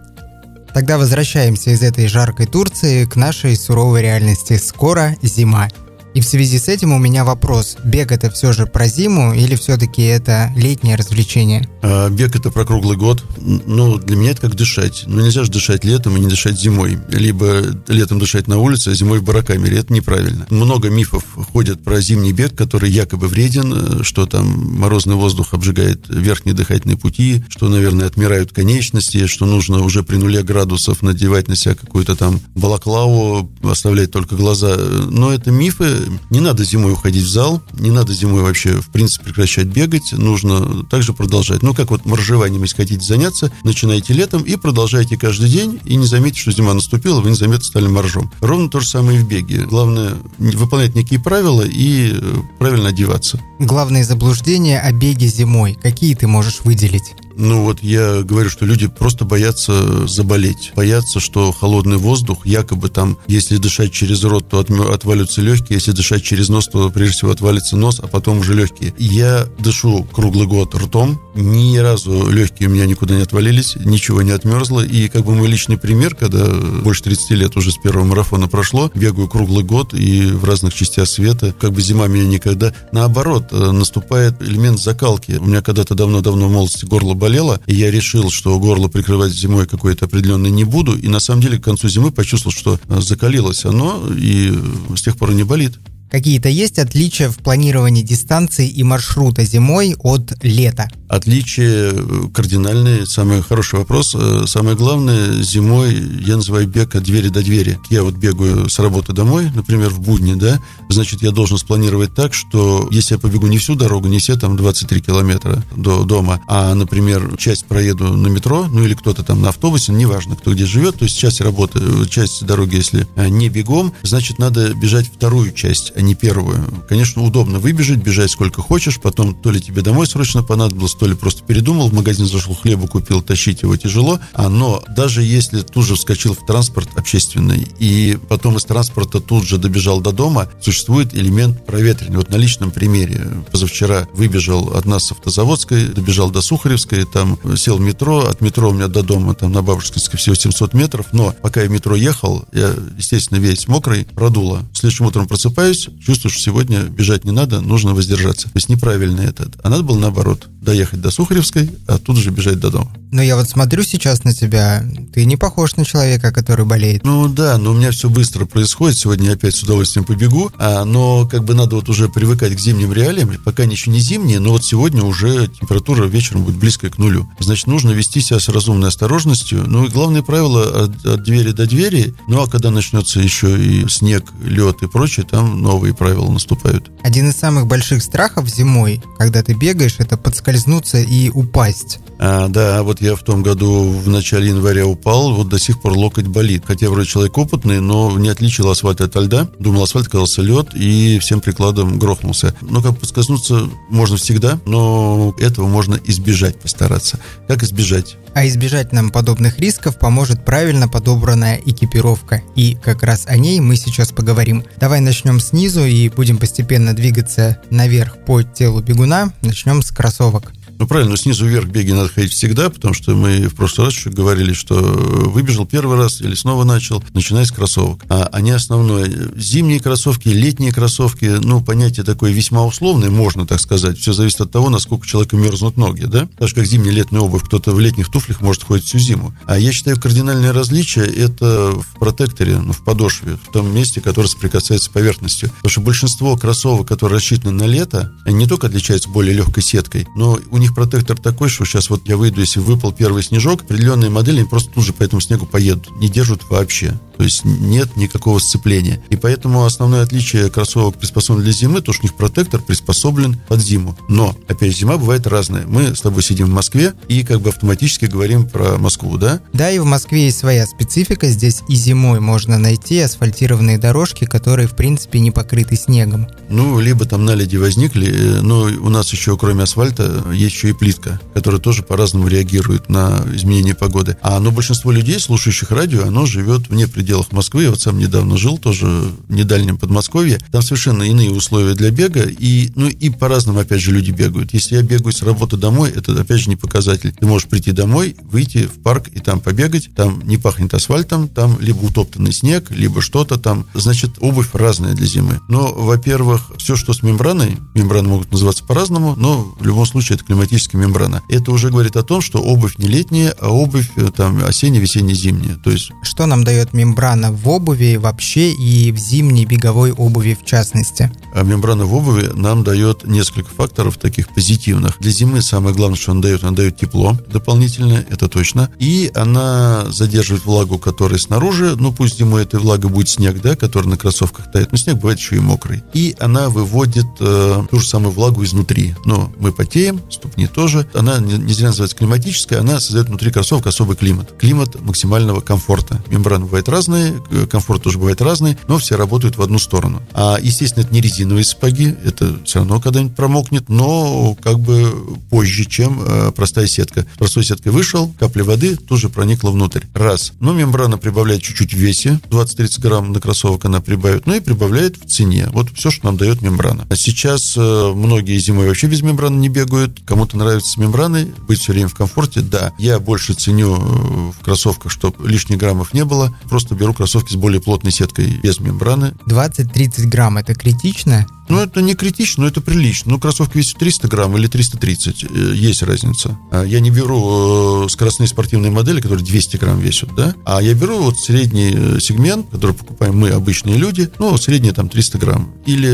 Тогда 0.74 0.98
возвращаемся 0.98 1.70
из 1.70 1.82
этой 1.82 2.06
жаркой 2.06 2.46
Турции 2.46 3.04
к 3.04 3.16
нашей 3.16 3.56
суровой 3.56 4.02
реальности. 4.02 4.56
Скоро 4.56 5.16
зима. 5.22 5.68
И 6.14 6.20
в 6.20 6.24
связи 6.24 6.58
с 6.58 6.68
этим 6.68 6.92
у 6.92 6.98
меня 6.98 7.24
вопрос. 7.24 7.76
Бег 7.84 8.10
это 8.10 8.30
все 8.30 8.52
же 8.52 8.66
про 8.66 8.88
зиму 8.88 9.32
или 9.32 9.54
все-таки 9.54 10.02
это 10.02 10.52
летнее 10.56 10.96
развлечение? 10.96 11.68
А, 11.82 12.08
бег 12.10 12.34
это 12.34 12.50
про 12.50 12.64
круглый 12.64 12.96
год. 12.96 13.22
Ну, 13.38 13.98
для 13.98 14.16
меня 14.16 14.32
это 14.32 14.42
как 14.42 14.56
дышать. 14.56 15.04
Ну, 15.06 15.22
нельзя 15.22 15.44
же 15.44 15.50
дышать 15.50 15.84
летом 15.84 16.16
и 16.16 16.20
не 16.20 16.26
дышать 16.26 16.58
зимой. 16.58 16.98
Либо 17.10 17.62
летом 17.86 18.18
дышать 18.18 18.48
на 18.48 18.58
улице, 18.58 18.88
а 18.88 18.94
зимой 18.94 19.20
в 19.20 19.22
барокамере. 19.22 19.78
Это 19.78 19.92
неправильно. 19.92 20.46
Много 20.50 20.90
мифов 20.90 21.24
ходят 21.52 21.82
про 21.84 22.00
зимний 22.00 22.32
бег, 22.32 22.56
который 22.56 22.90
якобы 22.90 23.28
вреден, 23.28 24.02
что 24.02 24.26
там 24.26 24.78
морозный 24.78 25.14
воздух 25.14 25.54
обжигает 25.54 26.06
верхние 26.08 26.54
дыхательные 26.54 26.96
пути, 26.96 27.44
что, 27.48 27.68
наверное, 27.68 28.06
отмирают 28.06 28.52
конечности, 28.52 29.26
что 29.26 29.46
нужно 29.46 29.82
уже 29.82 30.02
при 30.02 30.16
нуле 30.16 30.42
градусов 30.42 31.02
надевать 31.02 31.48
на 31.48 31.54
себя 31.54 31.74
какую-то 31.74 32.16
там 32.16 32.40
балаклаву, 32.54 33.50
оставлять 33.62 34.10
только 34.10 34.34
глаза. 34.34 34.76
Но 34.76 35.32
это 35.32 35.50
мифы, 35.50 35.99
не 36.30 36.40
надо 36.40 36.64
зимой 36.64 36.92
уходить 36.92 37.24
в 37.24 37.30
зал, 37.30 37.62
не 37.72 37.90
надо 37.90 38.12
зимой 38.12 38.42
вообще, 38.42 38.80
в 38.80 38.88
принципе, 38.90 39.26
прекращать 39.26 39.66
бегать, 39.66 40.12
нужно 40.12 40.84
также 40.84 41.12
продолжать. 41.12 41.62
Ну, 41.62 41.74
как 41.74 41.90
вот 41.90 42.04
моржеванием, 42.04 42.62
если 42.62 42.76
хотите 42.76 43.04
заняться, 43.04 43.52
начинайте 43.64 44.12
летом 44.12 44.42
и 44.42 44.56
продолжайте 44.56 45.16
каждый 45.16 45.48
день, 45.48 45.80
и 45.84 45.96
не 45.96 46.06
заметите, 46.06 46.40
что 46.40 46.52
зима 46.52 46.74
наступила, 46.74 47.20
вы 47.20 47.30
незаметно 47.30 47.64
стали 47.64 47.86
моржом. 47.86 48.30
Ровно 48.40 48.68
то 48.68 48.80
же 48.80 48.88
самое 48.88 49.18
и 49.18 49.22
в 49.22 49.26
беге. 49.26 49.64
Главное, 49.64 50.14
выполнять 50.38 50.94
некие 50.94 51.20
правила 51.20 51.62
и 51.62 52.12
э, 52.12 52.36
правильно 52.58 52.88
одеваться. 52.88 53.40
Главные 53.58 54.04
заблуждения 54.04 54.80
о 54.80 54.92
беге 54.92 55.28
зимой. 55.28 55.78
Какие 55.80 56.14
ты 56.14 56.26
можешь 56.26 56.60
выделить? 56.64 57.14
Ну 57.40 57.64
вот 57.64 57.82
я 57.82 58.20
говорю, 58.22 58.50
что 58.50 58.66
люди 58.66 58.86
просто 58.86 59.24
боятся 59.24 60.06
заболеть. 60.06 60.72
Боятся, 60.76 61.20
что 61.20 61.52
холодный 61.52 61.96
воздух, 61.96 62.46
якобы 62.46 62.90
там, 62.90 63.16
если 63.28 63.56
дышать 63.56 63.92
через 63.92 64.22
рот, 64.24 64.50
то 64.50 64.60
отвалятся 64.60 65.40
легкие, 65.40 65.78
если 65.78 65.92
дышать 65.92 66.22
через 66.22 66.50
нос, 66.50 66.68
то 66.68 66.90
прежде 66.90 67.14
всего 67.14 67.30
отвалится 67.30 67.78
нос, 67.78 67.98
а 68.02 68.08
потом 68.08 68.40
уже 68.40 68.52
легкие. 68.52 68.92
Я 68.98 69.46
дышу 69.58 70.06
круглый 70.12 70.46
год 70.46 70.74
ртом, 70.74 71.18
ни 71.34 71.78
разу 71.78 72.28
легкие 72.28 72.68
у 72.68 72.72
меня 72.72 72.84
никуда 72.84 73.16
не 73.16 73.22
отвалились, 73.22 73.74
ничего 73.76 74.20
не 74.20 74.32
отмерзло. 74.32 74.84
И 74.84 75.08
как 75.08 75.24
бы 75.24 75.34
мой 75.34 75.48
личный 75.48 75.78
пример, 75.78 76.14
когда 76.14 76.44
больше 76.44 77.04
30 77.04 77.30
лет 77.30 77.56
уже 77.56 77.72
с 77.72 77.78
первого 77.78 78.04
марафона 78.04 78.48
прошло, 78.48 78.90
бегаю 78.94 79.28
круглый 79.28 79.64
год 79.64 79.94
и 79.94 80.26
в 80.26 80.44
разных 80.44 80.74
частях 80.74 81.08
света, 81.08 81.54
как 81.58 81.72
бы 81.72 81.80
зима 81.80 82.06
меня 82.06 82.26
никогда... 82.26 82.74
Наоборот, 82.92 83.48
э, 83.52 83.70
наступает 83.70 84.42
элемент 84.42 84.78
закалки. 84.78 85.38
У 85.40 85.46
меня 85.46 85.62
когда-то 85.62 85.94
давно-давно 85.94 86.48
в 86.48 86.52
молодости 86.52 86.84
горло 86.84 87.14
болело, 87.14 87.29
болело, 87.30 87.60
и 87.66 87.76
я 87.76 87.92
решил, 87.92 88.28
что 88.28 88.58
горло 88.58 88.88
прикрывать 88.88 89.32
зимой 89.32 89.66
какое-то 89.66 90.06
определенное 90.06 90.50
не 90.50 90.64
буду, 90.64 90.98
и 90.98 91.06
на 91.06 91.20
самом 91.20 91.42
деле 91.42 91.58
к 91.58 91.64
концу 91.64 91.88
зимы 91.88 92.10
почувствовал, 92.10 92.52
что 92.52 92.80
закалилось 93.00 93.64
оно, 93.64 94.02
и 94.10 94.52
с 94.96 95.02
тех 95.02 95.16
пор 95.16 95.32
не 95.32 95.44
болит. 95.44 95.78
Какие-то 96.10 96.48
есть 96.48 96.78
отличия 96.78 97.30
в 97.30 97.38
планировании 97.38 98.02
дистанции 98.02 98.68
и 98.68 98.82
маршрута 98.82 99.44
зимой 99.44 99.94
от 99.98 100.32
лета? 100.42 100.88
Отличия 101.08 101.92
э, 101.92 102.28
кардинальные. 102.32 103.06
Самый 103.06 103.42
хороший 103.42 103.80
вопрос. 103.80 104.14
Э, 104.18 104.44
самое 104.46 104.76
главное, 104.76 105.42
зимой 105.42 105.94
я 106.24 106.36
называю 106.36 106.66
бег 106.66 106.94
от 106.94 107.04
двери 107.04 107.28
до 107.28 107.42
двери. 107.42 107.78
Я 107.90 108.02
вот 108.02 108.14
бегаю 108.14 108.68
с 108.68 108.78
работы 108.78 109.12
домой, 109.12 109.50
например, 109.54 109.90
в 109.90 110.00
будни, 110.00 110.34
да, 110.34 110.60
значит, 110.88 111.22
я 111.22 111.30
должен 111.30 111.58
спланировать 111.58 112.14
так, 112.14 112.34
что 112.34 112.88
если 112.90 113.14
я 113.14 113.18
побегу 113.18 113.46
не 113.46 113.58
всю 113.58 113.74
дорогу, 113.74 114.08
не 114.08 114.18
все 114.18 114.36
там 114.36 114.56
23 114.56 115.00
километра 115.00 115.64
до 115.76 116.04
дома, 116.04 116.40
а, 116.46 116.74
например, 116.74 117.36
часть 117.36 117.66
проеду 117.66 118.16
на 118.16 118.28
метро, 118.28 118.66
ну 118.70 118.84
или 118.84 118.94
кто-то 118.94 119.22
там 119.22 119.42
на 119.42 119.48
автобусе, 119.50 119.92
неважно, 119.92 120.36
кто 120.36 120.52
где 120.52 120.64
живет, 120.64 120.98
то 120.98 121.04
есть 121.04 121.18
часть 121.18 121.40
работы, 121.40 121.80
часть 122.08 122.44
дороги, 122.44 122.76
если 122.76 123.06
э, 123.16 123.28
не 123.28 123.48
бегом, 123.48 123.92
значит, 124.02 124.38
надо 124.38 124.74
бежать 124.74 125.06
вторую 125.06 125.52
часть, 125.52 125.92
а 126.00 126.02
не 126.02 126.14
первую. 126.14 126.66
Конечно, 126.88 127.22
удобно 127.22 127.58
выбежать, 127.58 127.98
бежать 127.98 128.30
сколько 128.30 128.62
хочешь, 128.62 128.98
потом 128.98 129.34
то 129.34 129.50
ли 129.50 129.60
тебе 129.60 129.82
домой 129.82 130.06
срочно 130.06 130.42
понадобилось, 130.42 130.94
то 130.94 131.06
ли 131.06 131.14
просто 131.14 131.42
передумал, 131.44 131.90
в 131.90 131.94
магазин 131.94 132.26
зашел, 132.26 132.54
хлеба 132.54 132.88
купил, 132.88 133.20
тащить 133.20 133.62
его 133.62 133.76
тяжело. 133.76 134.18
А, 134.32 134.48
но 134.48 134.82
даже 134.88 135.22
если 135.22 135.60
тут 135.60 135.84
же 135.84 135.96
вскочил 135.96 136.34
в 136.34 136.46
транспорт 136.46 136.88
общественный 136.96 137.68
и 137.78 138.18
потом 138.28 138.56
из 138.56 138.64
транспорта 138.64 139.20
тут 139.20 139.44
же 139.44 139.58
добежал 139.58 140.00
до 140.00 140.12
дома, 140.12 140.48
существует 140.62 141.14
элемент 141.14 141.66
проветривания. 141.66 142.16
Вот 142.16 142.30
на 142.30 142.36
личном 142.36 142.70
примере. 142.70 143.20
Позавчера 143.52 144.08
выбежал 144.14 144.74
от 144.74 144.86
нас 144.86 145.04
с 145.04 145.12
автозаводской, 145.12 145.84
добежал 145.88 146.30
до 146.30 146.40
Сухаревской, 146.40 147.04
там 147.04 147.38
сел 147.56 147.76
в 147.76 147.80
метро, 147.80 148.20
от 148.20 148.40
метро 148.40 148.70
у 148.70 148.72
меня 148.72 148.88
до 148.88 149.02
дома 149.02 149.34
там 149.34 149.52
на 149.52 149.60
Бабушкинской 149.60 150.18
всего 150.18 150.34
700 150.34 150.72
метров, 150.72 151.06
но 151.12 151.34
пока 151.42 151.60
я 151.60 151.68
в 151.68 151.70
метро 151.70 151.94
ехал, 151.94 152.46
я, 152.52 152.74
естественно, 152.96 153.38
весь 153.38 153.68
мокрый, 153.68 154.06
продуло. 154.14 154.62
Следующим 154.72 155.04
утром 155.04 155.28
просыпаюсь, 155.28 155.89
чувствую, 155.98 156.32
что 156.32 156.42
сегодня 156.42 156.82
бежать 156.84 157.24
не 157.24 157.30
надо, 157.30 157.60
нужно 157.60 157.94
воздержаться. 157.94 158.44
То 158.44 158.56
есть 158.56 158.68
неправильно 158.68 159.20
это. 159.20 159.50
А 159.62 159.70
надо 159.70 159.82
было 159.82 159.98
наоборот, 159.98 160.48
доехать 160.60 161.00
до 161.00 161.10
Сухаревской, 161.10 161.70
а 161.86 161.98
тут 161.98 162.16
же 162.18 162.30
бежать 162.30 162.60
до 162.60 162.70
дома. 162.70 162.90
Но 163.12 163.22
я 163.22 163.36
вот 163.36 163.48
смотрю 163.48 163.82
сейчас 163.82 164.24
на 164.24 164.32
тебя, 164.32 164.84
ты 165.12 165.24
не 165.24 165.36
похож 165.36 165.76
на 165.76 165.84
человека, 165.84 166.32
который 166.32 166.64
болеет. 166.64 167.04
Ну 167.04 167.28
да, 167.28 167.58
но 167.58 167.72
у 167.72 167.74
меня 167.74 167.90
все 167.90 168.08
быстро 168.08 168.44
происходит. 168.44 168.98
Сегодня 168.98 169.28
я 169.28 169.32
опять 169.32 169.56
с 169.56 169.62
удовольствием 169.62 170.04
побегу. 170.04 170.52
А, 170.58 170.84
но 170.84 171.26
как 171.26 171.44
бы 171.44 171.54
надо 171.54 171.76
вот 171.76 171.88
уже 171.88 172.08
привыкать 172.08 172.54
к 172.54 172.60
зимним 172.60 172.92
реалиям. 172.92 173.30
Пока 173.44 173.64
они 173.64 173.72
еще 173.72 173.90
не 173.90 173.98
зимние, 173.98 174.38
но 174.38 174.50
вот 174.50 174.64
сегодня 174.64 175.02
уже 175.02 175.48
температура 175.48 176.04
вечером 176.04 176.44
будет 176.44 176.56
близкая 176.56 176.90
к 176.90 176.98
нулю. 176.98 177.28
Значит, 177.40 177.66
нужно 177.66 177.90
вести 177.90 178.20
себя 178.20 178.38
с 178.38 178.48
разумной 178.48 178.88
осторожностью. 178.88 179.64
Ну 179.66 179.86
и 179.86 179.88
главное 179.88 180.22
правило 180.22 180.84
от, 180.84 181.04
от 181.04 181.22
двери 181.24 181.50
до 181.50 181.66
двери. 181.66 182.14
Ну 182.28 182.42
а 182.42 182.46
когда 182.46 182.70
начнется 182.70 183.18
еще 183.18 183.58
и 183.60 183.88
снег, 183.88 184.24
лед 184.42 184.82
и 184.82 184.86
прочее, 184.88 185.26
там 185.28 185.60
новые 185.60 185.79
правила 185.92 186.30
наступают. 186.30 186.90
Один 187.02 187.30
из 187.30 187.36
самых 187.36 187.66
больших 187.66 188.02
страхов 188.02 188.48
зимой, 188.48 189.02
когда 189.18 189.42
ты 189.42 189.54
бегаешь, 189.54 189.96
это 189.98 190.16
подскользнуться 190.16 190.98
и 190.98 191.30
упасть. 191.30 191.98
А, 192.22 192.48
да, 192.48 192.82
вот 192.82 193.00
я 193.00 193.16
в 193.16 193.22
том 193.22 193.42
году 193.42 193.90
в 193.90 194.08
начале 194.08 194.48
января 194.48 194.86
упал, 194.86 195.32
вот 195.34 195.48
до 195.48 195.58
сих 195.58 195.80
пор 195.80 195.94
локоть 195.94 196.26
болит. 196.26 196.64
Хотя 196.66 196.90
вроде 196.90 197.08
человек 197.08 197.38
опытный, 197.38 197.80
но 197.80 198.16
не 198.18 198.28
отличил 198.28 198.68
асфальт 198.68 199.00
от 199.00 199.16
льда. 199.16 199.48
Думал, 199.58 199.84
асфальт 199.84 200.08
казался 200.08 200.42
лед, 200.42 200.74
и 200.74 201.18
всем 201.18 201.40
прикладом 201.40 201.98
грохнулся. 201.98 202.54
Но 202.60 202.82
как 202.82 202.98
подскользнуться 202.98 203.70
можно 203.88 204.18
всегда, 204.18 204.60
но 204.66 205.34
этого 205.38 205.66
можно 205.66 205.98
избежать, 206.04 206.60
постараться. 206.60 207.18
Как 207.48 207.62
избежать? 207.62 208.16
А 208.34 208.46
избежать 208.46 208.92
нам 208.92 209.10
подобных 209.10 209.58
рисков 209.58 209.98
поможет 209.98 210.44
правильно 210.44 210.88
подобранная 210.88 211.60
экипировка. 211.64 212.42
И 212.54 212.76
как 212.82 213.02
раз 213.02 213.24
о 213.26 213.36
ней 213.36 213.60
мы 213.60 213.76
сейчас 213.76 214.12
поговорим. 214.12 214.64
Давай 214.78 215.00
начнем 215.00 215.40
снизу 215.40 215.69
и 215.78 216.08
будем 216.08 216.38
постепенно 216.38 216.94
двигаться 216.94 217.58
наверх 217.70 218.18
по 218.24 218.42
телу 218.42 218.82
бегуна. 218.82 219.32
Начнем 219.42 219.82
с 219.82 219.90
кроссовок. 219.90 220.52
Ну, 220.80 220.86
правильно, 220.86 221.14
снизу 221.18 221.44
вверх 221.44 221.68
беги 221.68 221.92
надо 221.92 222.08
ходить 222.08 222.32
всегда, 222.32 222.70
потому 222.70 222.94
что 222.94 223.14
мы 223.14 223.48
в 223.48 223.54
прошлый 223.54 223.88
раз 223.88 223.94
еще 223.94 224.08
говорили, 224.08 224.54
что 224.54 224.76
выбежал 224.76 225.66
первый 225.66 225.98
раз 225.98 226.22
или 226.22 226.34
снова 226.34 226.64
начал, 226.64 227.04
начиная 227.12 227.44
с 227.44 227.52
кроссовок. 227.52 228.00
А 228.08 228.30
они 228.32 228.50
основное. 228.50 229.30
Зимние 229.36 229.78
кроссовки, 229.78 230.28
летние 230.28 230.72
кроссовки, 230.72 231.26
ну, 231.26 231.62
понятие 231.62 232.06
такое 232.06 232.32
весьма 232.32 232.64
условное, 232.64 233.10
можно 233.10 233.46
так 233.46 233.60
сказать. 233.60 233.98
Все 233.98 234.14
зависит 234.14 234.40
от 234.40 234.52
того, 234.52 234.70
насколько 234.70 235.06
человека 235.06 235.36
мерзнут 235.36 235.76
ноги, 235.76 236.06
да? 236.06 236.26
Так 236.38 236.48
же, 236.48 236.54
как 236.54 236.64
зимняя 236.64 236.94
летная 236.94 237.20
обувь, 237.20 237.44
кто-то 237.44 237.72
в 237.72 237.78
летних 237.78 238.10
туфлях 238.10 238.40
может 238.40 238.64
ходить 238.64 238.86
всю 238.86 238.98
зиму. 238.98 239.34
А 239.44 239.58
я 239.58 239.72
считаю, 239.72 240.00
кардинальное 240.00 240.54
различие 240.54 241.04
это 241.04 241.72
в 241.72 241.98
протекторе, 241.98 242.56
ну, 242.56 242.72
в 242.72 242.82
подошве, 242.82 243.36
в 243.46 243.52
том 243.52 243.70
месте, 243.70 244.00
которое 244.00 244.28
соприкасается 244.28 244.86
с 244.86 244.88
поверхностью. 244.88 245.50
Потому 245.56 245.70
что 245.70 245.80
большинство 245.82 246.38
кроссовок, 246.38 246.88
которые 246.88 247.16
рассчитаны 247.16 247.52
на 247.52 247.64
лето, 247.64 248.14
они 248.24 248.36
не 248.36 248.46
только 248.46 248.68
отличаются 248.68 249.10
более 249.10 249.34
легкой 249.34 249.62
сеткой, 249.62 250.08
но 250.16 250.38
у 250.50 250.56
них 250.56 250.69
них 250.70 250.74
протектор 250.74 251.18
такой, 251.18 251.48
что 251.48 251.64
сейчас 251.64 251.90
вот 251.90 252.08
я 252.08 252.16
выйду, 252.16 252.40
если 252.40 252.60
выпал 252.60 252.92
первый 252.92 253.22
снежок, 253.22 253.62
определенные 253.62 254.10
модели 254.10 254.42
просто 254.44 254.70
тут 254.72 254.84
же 254.84 254.92
по 254.92 255.02
этому 255.02 255.20
снегу 255.20 255.46
поедут, 255.46 255.90
не 255.96 256.08
держат 256.08 256.42
вообще. 256.48 256.98
То 257.16 257.24
есть 257.24 257.44
нет 257.44 257.96
никакого 257.96 258.38
сцепления. 258.38 259.02
И 259.10 259.16
поэтому 259.16 259.64
основное 259.64 260.02
отличие 260.02 260.48
кроссовок 260.48 260.96
приспособлен 260.96 261.44
для 261.44 261.52
зимы, 261.52 261.82
то 261.82 261.92
что 261.92 262.02
у 262.02 262.06
них 262.06 262.14
протектор 262.14 262.62
приспособлен 262.62 263.38
под 263.46 263.60
зиму. 263.60 263.96
Но, 264.08 264.34
опять 264.48 264.74
зима 264.74 264.96
бывает 264.96 265.26
разная. 265.26 265.66
Мы 265.66 265.94
с 265.94 266.00
тобой 266.00 266.22
сидим 266.22 266.46
в 266.46 266.50
Москве 266.50 266.94
и 267.08 267.22
как 267.22 267.42
бы 267.42 267.50
автоматически 267.50 268.06
говорим 268.06 268.48
про 268.48 268.78
Москву, 268.78 269.18
да? 269.18 269.40
Да, 269.52 269.70
и 269.70 269.78
в 269.78 269.84
Москве 269.84 270.26
есть 270.26 270.38
своя 270.38 270.66
специфика. 270.66 271.28
Здесь 271.28 271.62
и 271.68 271.74
зимой 271.74 272.20
можно 272.20 272.58
найти 272.58 273.00
асфальтированные 273.00 273.76
дорожки, 273.76 274.24
которые, 274.24 274.66
в 274.66 274.74
принципе, 274.74 275.20
не 275.20 275.30
покрыты 275.30 275.76
снегом. 275.76 276.26
Ну, 276.48 276.80
либо 276.80 277.04
там 277.04 277.26
наледи 277.26 277.56
возникли, 277.56 278.38
но 278.40 278.62
у 278.62 278.88
нас 278.88 279.12
еще, 279.12 279.36
кроме 279.36 279.64
асфальта, 279.64 280.24
есть 280.32 280.56
еще 280.60 280.70
и 280.70 280.72
плитка, 280.74 281.18
которая 281.32 281.58
тоже 281.58 281.82
по-разному 281.82 282.28
реагирует 282.28 282.90
на 282.90 283.24
изменение 283.34 283.74
погоды. 283.74 284.18
А 284.20 284.38
но 284.40 284.50
большинство 284.50 284.92
людей, 284.92 285.18
слушающих 285.18 285.70
радио, 285.70 286.04
оно 286.04 286.26
живет 286.26 286.68
вне 286.68 286.86
пределов 286.86 287.32
Москвы. 287.32 287.62
Я 287.62 287.70
вот 287.70 287.80
сам 287.80 287.98
недавно 287.98 288.36
жил 288.36 288.58
тоже 288.58 288.86
в 288.86 289.32
недальнем 289.32 289.78
Подмосковье. 289.78 290.38
Там 290.52 290.60
совершенно 290.60 291.02
иные 291.02 291.30
условия 291.30 291.74
для 291.74 291.90
бега. 291.90 292.24
И, 292.28 292.70
ну, 292.74 292.88
и 292.88 293.08
по-разному, 293.08 293.60
опять 293.60 293.80
же, 293.80 293.92
люди 293.92 294.10
бегают. 294.10 294.52
Если 294.52 294.74
я 294.74 294.82
бегаю 294.82 295.12
с 295.12 295.22
работы 295.22 295.56
домой, 295.56 295.90
это, 295.94 296.12
опять 296.20 296.40
же, 296.40 296.50
не 296.50 296.56
показатель. 296.56 297.14
Ты 297.18 297.26
можешь 297.26 297.48
прийти 297.48 297.72
домой, 297.72 298.16
выйти 298.22 298.66
в 298.66 298.82
парк 298.82 299.08
и 299.08 299.20
там 299.20 299.40
побегать. 299.40 299.88
Там 299.94 300.20
не 300.24 300.36
пахнет 300.36 300.74
асфальтом, 300.74 301.28
там 301.28 301.58
либо 301.58 301.78
утоптанный 301.78 302.32
снег, 302.32 302.70
либо 302.70 303.00
что-то 303.00 303.38
там. 303.38 303.66
Значит, 303.72 304.16
обувь 304.20 304.50
разная 304.52 304.92
для 304.92 305.06
зимы. 305.06 305.40
Но, 305.48 305.72
во-первых, 305.72 306.52
все, 306.58 306.76
что 306.76 306.92
с 306.92 307.02
мембраной, 307.02 307.56
мембраны 307.74 308.08
могут 308.10 308.30
называться 308.30 308.62
по-разному, 308.64 309.14
но 309.16 309.54
в 309.58 309.64
любом 309.64 309.86
случае 309.86 310.16
это 310.16 310.24
климатическая 310.26 310.49
мембрана. 310.76 311.22
Это 311.28 311.52
уже 311.52 311.70
говорит 311.70 311.96
о 311.96 312.02
том, 312.02 312.20
что 312.20 312.38
обувь 312.40 312.78
не 312.78 312.86
летняя, 312.86 313.34
а 313.40 313.48
обувь 313.48 313.90
э, 313.96 314.10
там 314.14 314.44
осенняя, 314.44 314.80
весенняя, 314.80 315.14
зимняя. 315.14 315.56
То 315.56 315.70
есть... 315.70 315.90
Что 316.02 316.26
нам 316.26 316.44
дает 316.44 316.72
мембрана? 316.72 317.30
в 317.30 317.48
обуви 317.48 317.96
вообще 317.96 318.52
и 318.52 318.92
в 318.92 318.98
зимней 318.98 319.44
беговой 319.44 319.92
обуви 319.92 320.36
в 320.40 320.44
частности? 320.44 321.10
А 321.34 321.42
мембрана 321.42 321.84
в 321.84 321.94
обуви 321.94 322.30
нам 322.34 322.64
дает 322.64 323.06
несколько 323.06 323.50
факторов 323.50 323.98
таких 323.98 324.28
позитивных. 324.28 324.98
Для 325.00 325.10
зимы 325.10 325.42
самое 325.42 325.74
главное, 325.74 325.98
что 325.98 326.12
она 326.12 326.22
дает, 326.22 326.42
она 326.42 326.52
дает 326.52 326.76
тепло 326.76 327.16
дополнительное, 327.28 328.06
это 328.10 328.28
точно. 328.28 328.70
И 328.78 329.10
она 329.14 329.86
задерживает 329.90 330.44
влагу, 330.44 330.78
которая 330.78 331.18
снаружи, 331.18 331.76
ну 331.76 331.92
пусть 331.92 332.18
зимой 332.18 332.42
этой 332.42 332.60
влага 332.60 332.88
будет 332.88 333.08
снег, 333.08 333.40
да, 333.40 333.56
который 333.56 333.86
на 333.86 333.96
кроссовках 333.96 334.50
тает, 334.52 334.72
но 334.72 334.78
снег 334.78 334.96
бывает 334.96 335.18
еще 335.18 335.36
и 335.36 335.40
мокрый. 335.40 335.82
И 335.94 336.14
она 336.18 336.48
выводит 336.48 337.06
э, 337.20 337.62
ту 337.70 337.78
же 337.78 337.86
самую 337.86 338.12
влагу 338.12 338.44
изнутри. 338.44 338.94
Но 339.04 339.32
мы 339.38 339.52
потеем, 339.52 340.00
ступни 340.30 340.46
тоже. 340.46 340.86
Она 340.94 341.18
не, 341.18 341.34
не 341.34 341.52
зря 341.52 341.68
называется 341.68 341.96
климатическая, 341.96 342.60
она 342.60 342.80
создает 342.80 343.08
внутри 343.08 343.30
кроссовок 343.30 343.66
особый 343.66 343.96
климат. 343.96 344.32
Климат 344.38 344.80
максимального 344.80 345.40
комфорта. 345.40 346.02
Мембраны 346.08 346.44
бывают 346.44 346.68
разные, 346.68 347.14
э, 347.30 347.46
комфорт 347.46 347.82
тоже 347.82 347.98
бывает 347.98 348.20
разный, 348.22 348.56
но 348.68 348.78
все 348.78 348.96
работают 348.96 349.36
в 349.36 349.42
одну 349.42 349.58
сторону. 349.58 350.02
А, 350.12 350.38
естественно, 350.40 350.84
это 350.84 350.94
не 350.94 351.00
резиновые 351.00 351.44
сапоги, 351.44 351.94
это 352.04 352.38
все 352.44 352.60
равно 352.60 352.80
когда-нибудь 352.80 353.16
промокнет, 353.16 353.68
но 353.68 354.36
как 354.42 354.60
бы 354.60 355.18
позже, 355.30 355.64
чем 355.64 356.02
э, 356.04 356.32
простая 356.32 356.66
сетка. 356.66 357.06
Простой 357.18 357.44
сеткой 357.44 357.72
вышел, 357.72 358.12
капля 358.18 358.44
воды 358.44 358.76
тоже 358.76 359.08
проникла 359.08 359.50
внутрь. 359.50 359.84
Раз. 359.94 360.32
Но 360.40 360.52
мембрана 360.52 360.98
прибавляет 360.98 361.42
чуть-чуть 361.42 361.74
в 361.74 361.76
весе, 361.76 362.20
20-30 362.30 362.80
грамм 362.80 363.12
на 363.12 363.20
кроссовок 363.20 363.64
она 363.64 363.80
прибавит, 363.80 364.26
ну 364.26 364.34
и 364.34 364.40
прибавляет 364.40 364.96
в 364.96 365.08
цене. 365.08 365.48
Вот 365.52 365.68
все, 365.74 365.90
что 365.90 366.06
нам 366.06 366.16
дает 366.16 366.42
мембрана. 366.42 366.86
А 366.88 366.96
сейчас 366.96 367.54
э, 367.56 367.92
многие 367.94 368.38
зимой 368.38 368.68
вообще 368.68 368.86
без 368.86 369.02
мембраны 369.02 369.36
не 369.36 369.48
бегают. 369.48 370.00
Кому-то 370.20 370.36
нравится 370.36 370.72
с 370.72 370.76
мембраной, 370.76 371.32
быть 371.48 371.60
все 371.60 371.72
время 371.72 371.88
в 371.88 371.94
комфорте, 371.94 372.42
да. 372.42 372.74
Я 372.76 373.00
больше 373.00 373.32
ценю 373.32 373.74
в 373.76 374.44
кроссовках, 374.44 374.92
чтобы 374.92 375.26
лишних 375.26 375.56
граммов 375.56 375.94
не 375.94 376.04
было. 376.04 376.36
Просто 376.46 376.74
беру 376.74 376.92
кроссовки 376.92 377.32
с 377.32 377.36
более 377.36 377.62
плотной 377.62 377.90
сеткой 377.90 378.38
без 378.42 378.60
мембраны. 378.60 379.14
20-30 379.24 380.08
грамм– 380.08 380.36
это 380.36 380.54
критично? 380.54 381.26
Ну, 381.50 381.58
это 381.58 381.82
не 381.82 381.94
критично, 381.94 382.44
но 382.44 382.48
это 382.48 382.60
прилично. 382.60 383.10
Ну, 383.10 383.18
кроссовки 383.18 383.58
весят 383.58 383.78
300 383.78 384.06
грамм 384.06 384.36
или 384.36 384.46
330, 384.46 385.24
э, 385.24 385.52
есть 385.54 385.82
разница. 385.82 386.38
А 386.52 386.62
я 386.62 386.78
не 386.78 386.90
беру 386.90 387.86
э, 387.86 387.88
скоростные 387.88 388.28
спортивные 388.28 388.70
модели, 388.70 389.00
которые 389.00 389.26
200 389.26 389.56
грамм 389.56 389.80
весят, 389.80 390.14
да, 390.14 390.32
а 390.44 390.62
я 390.62 390.74
беру 390.74 390.98
вот 390.98 391.18
средний 391.18 391.72
э, 391.74 391.98
сегмент, 392.00 392.48
который 392.50 392.76
покупаем 392.76 393.18
мы, 393.18 393.30
обычные 393.30 393.76
люди, 393.78 394.08
ну, 394.20 394.36
средний 394.36 394.70
там 394.70 394.88
300 394.88 395.18
грамм. 395.18 395.52
Или, 395.66 395.88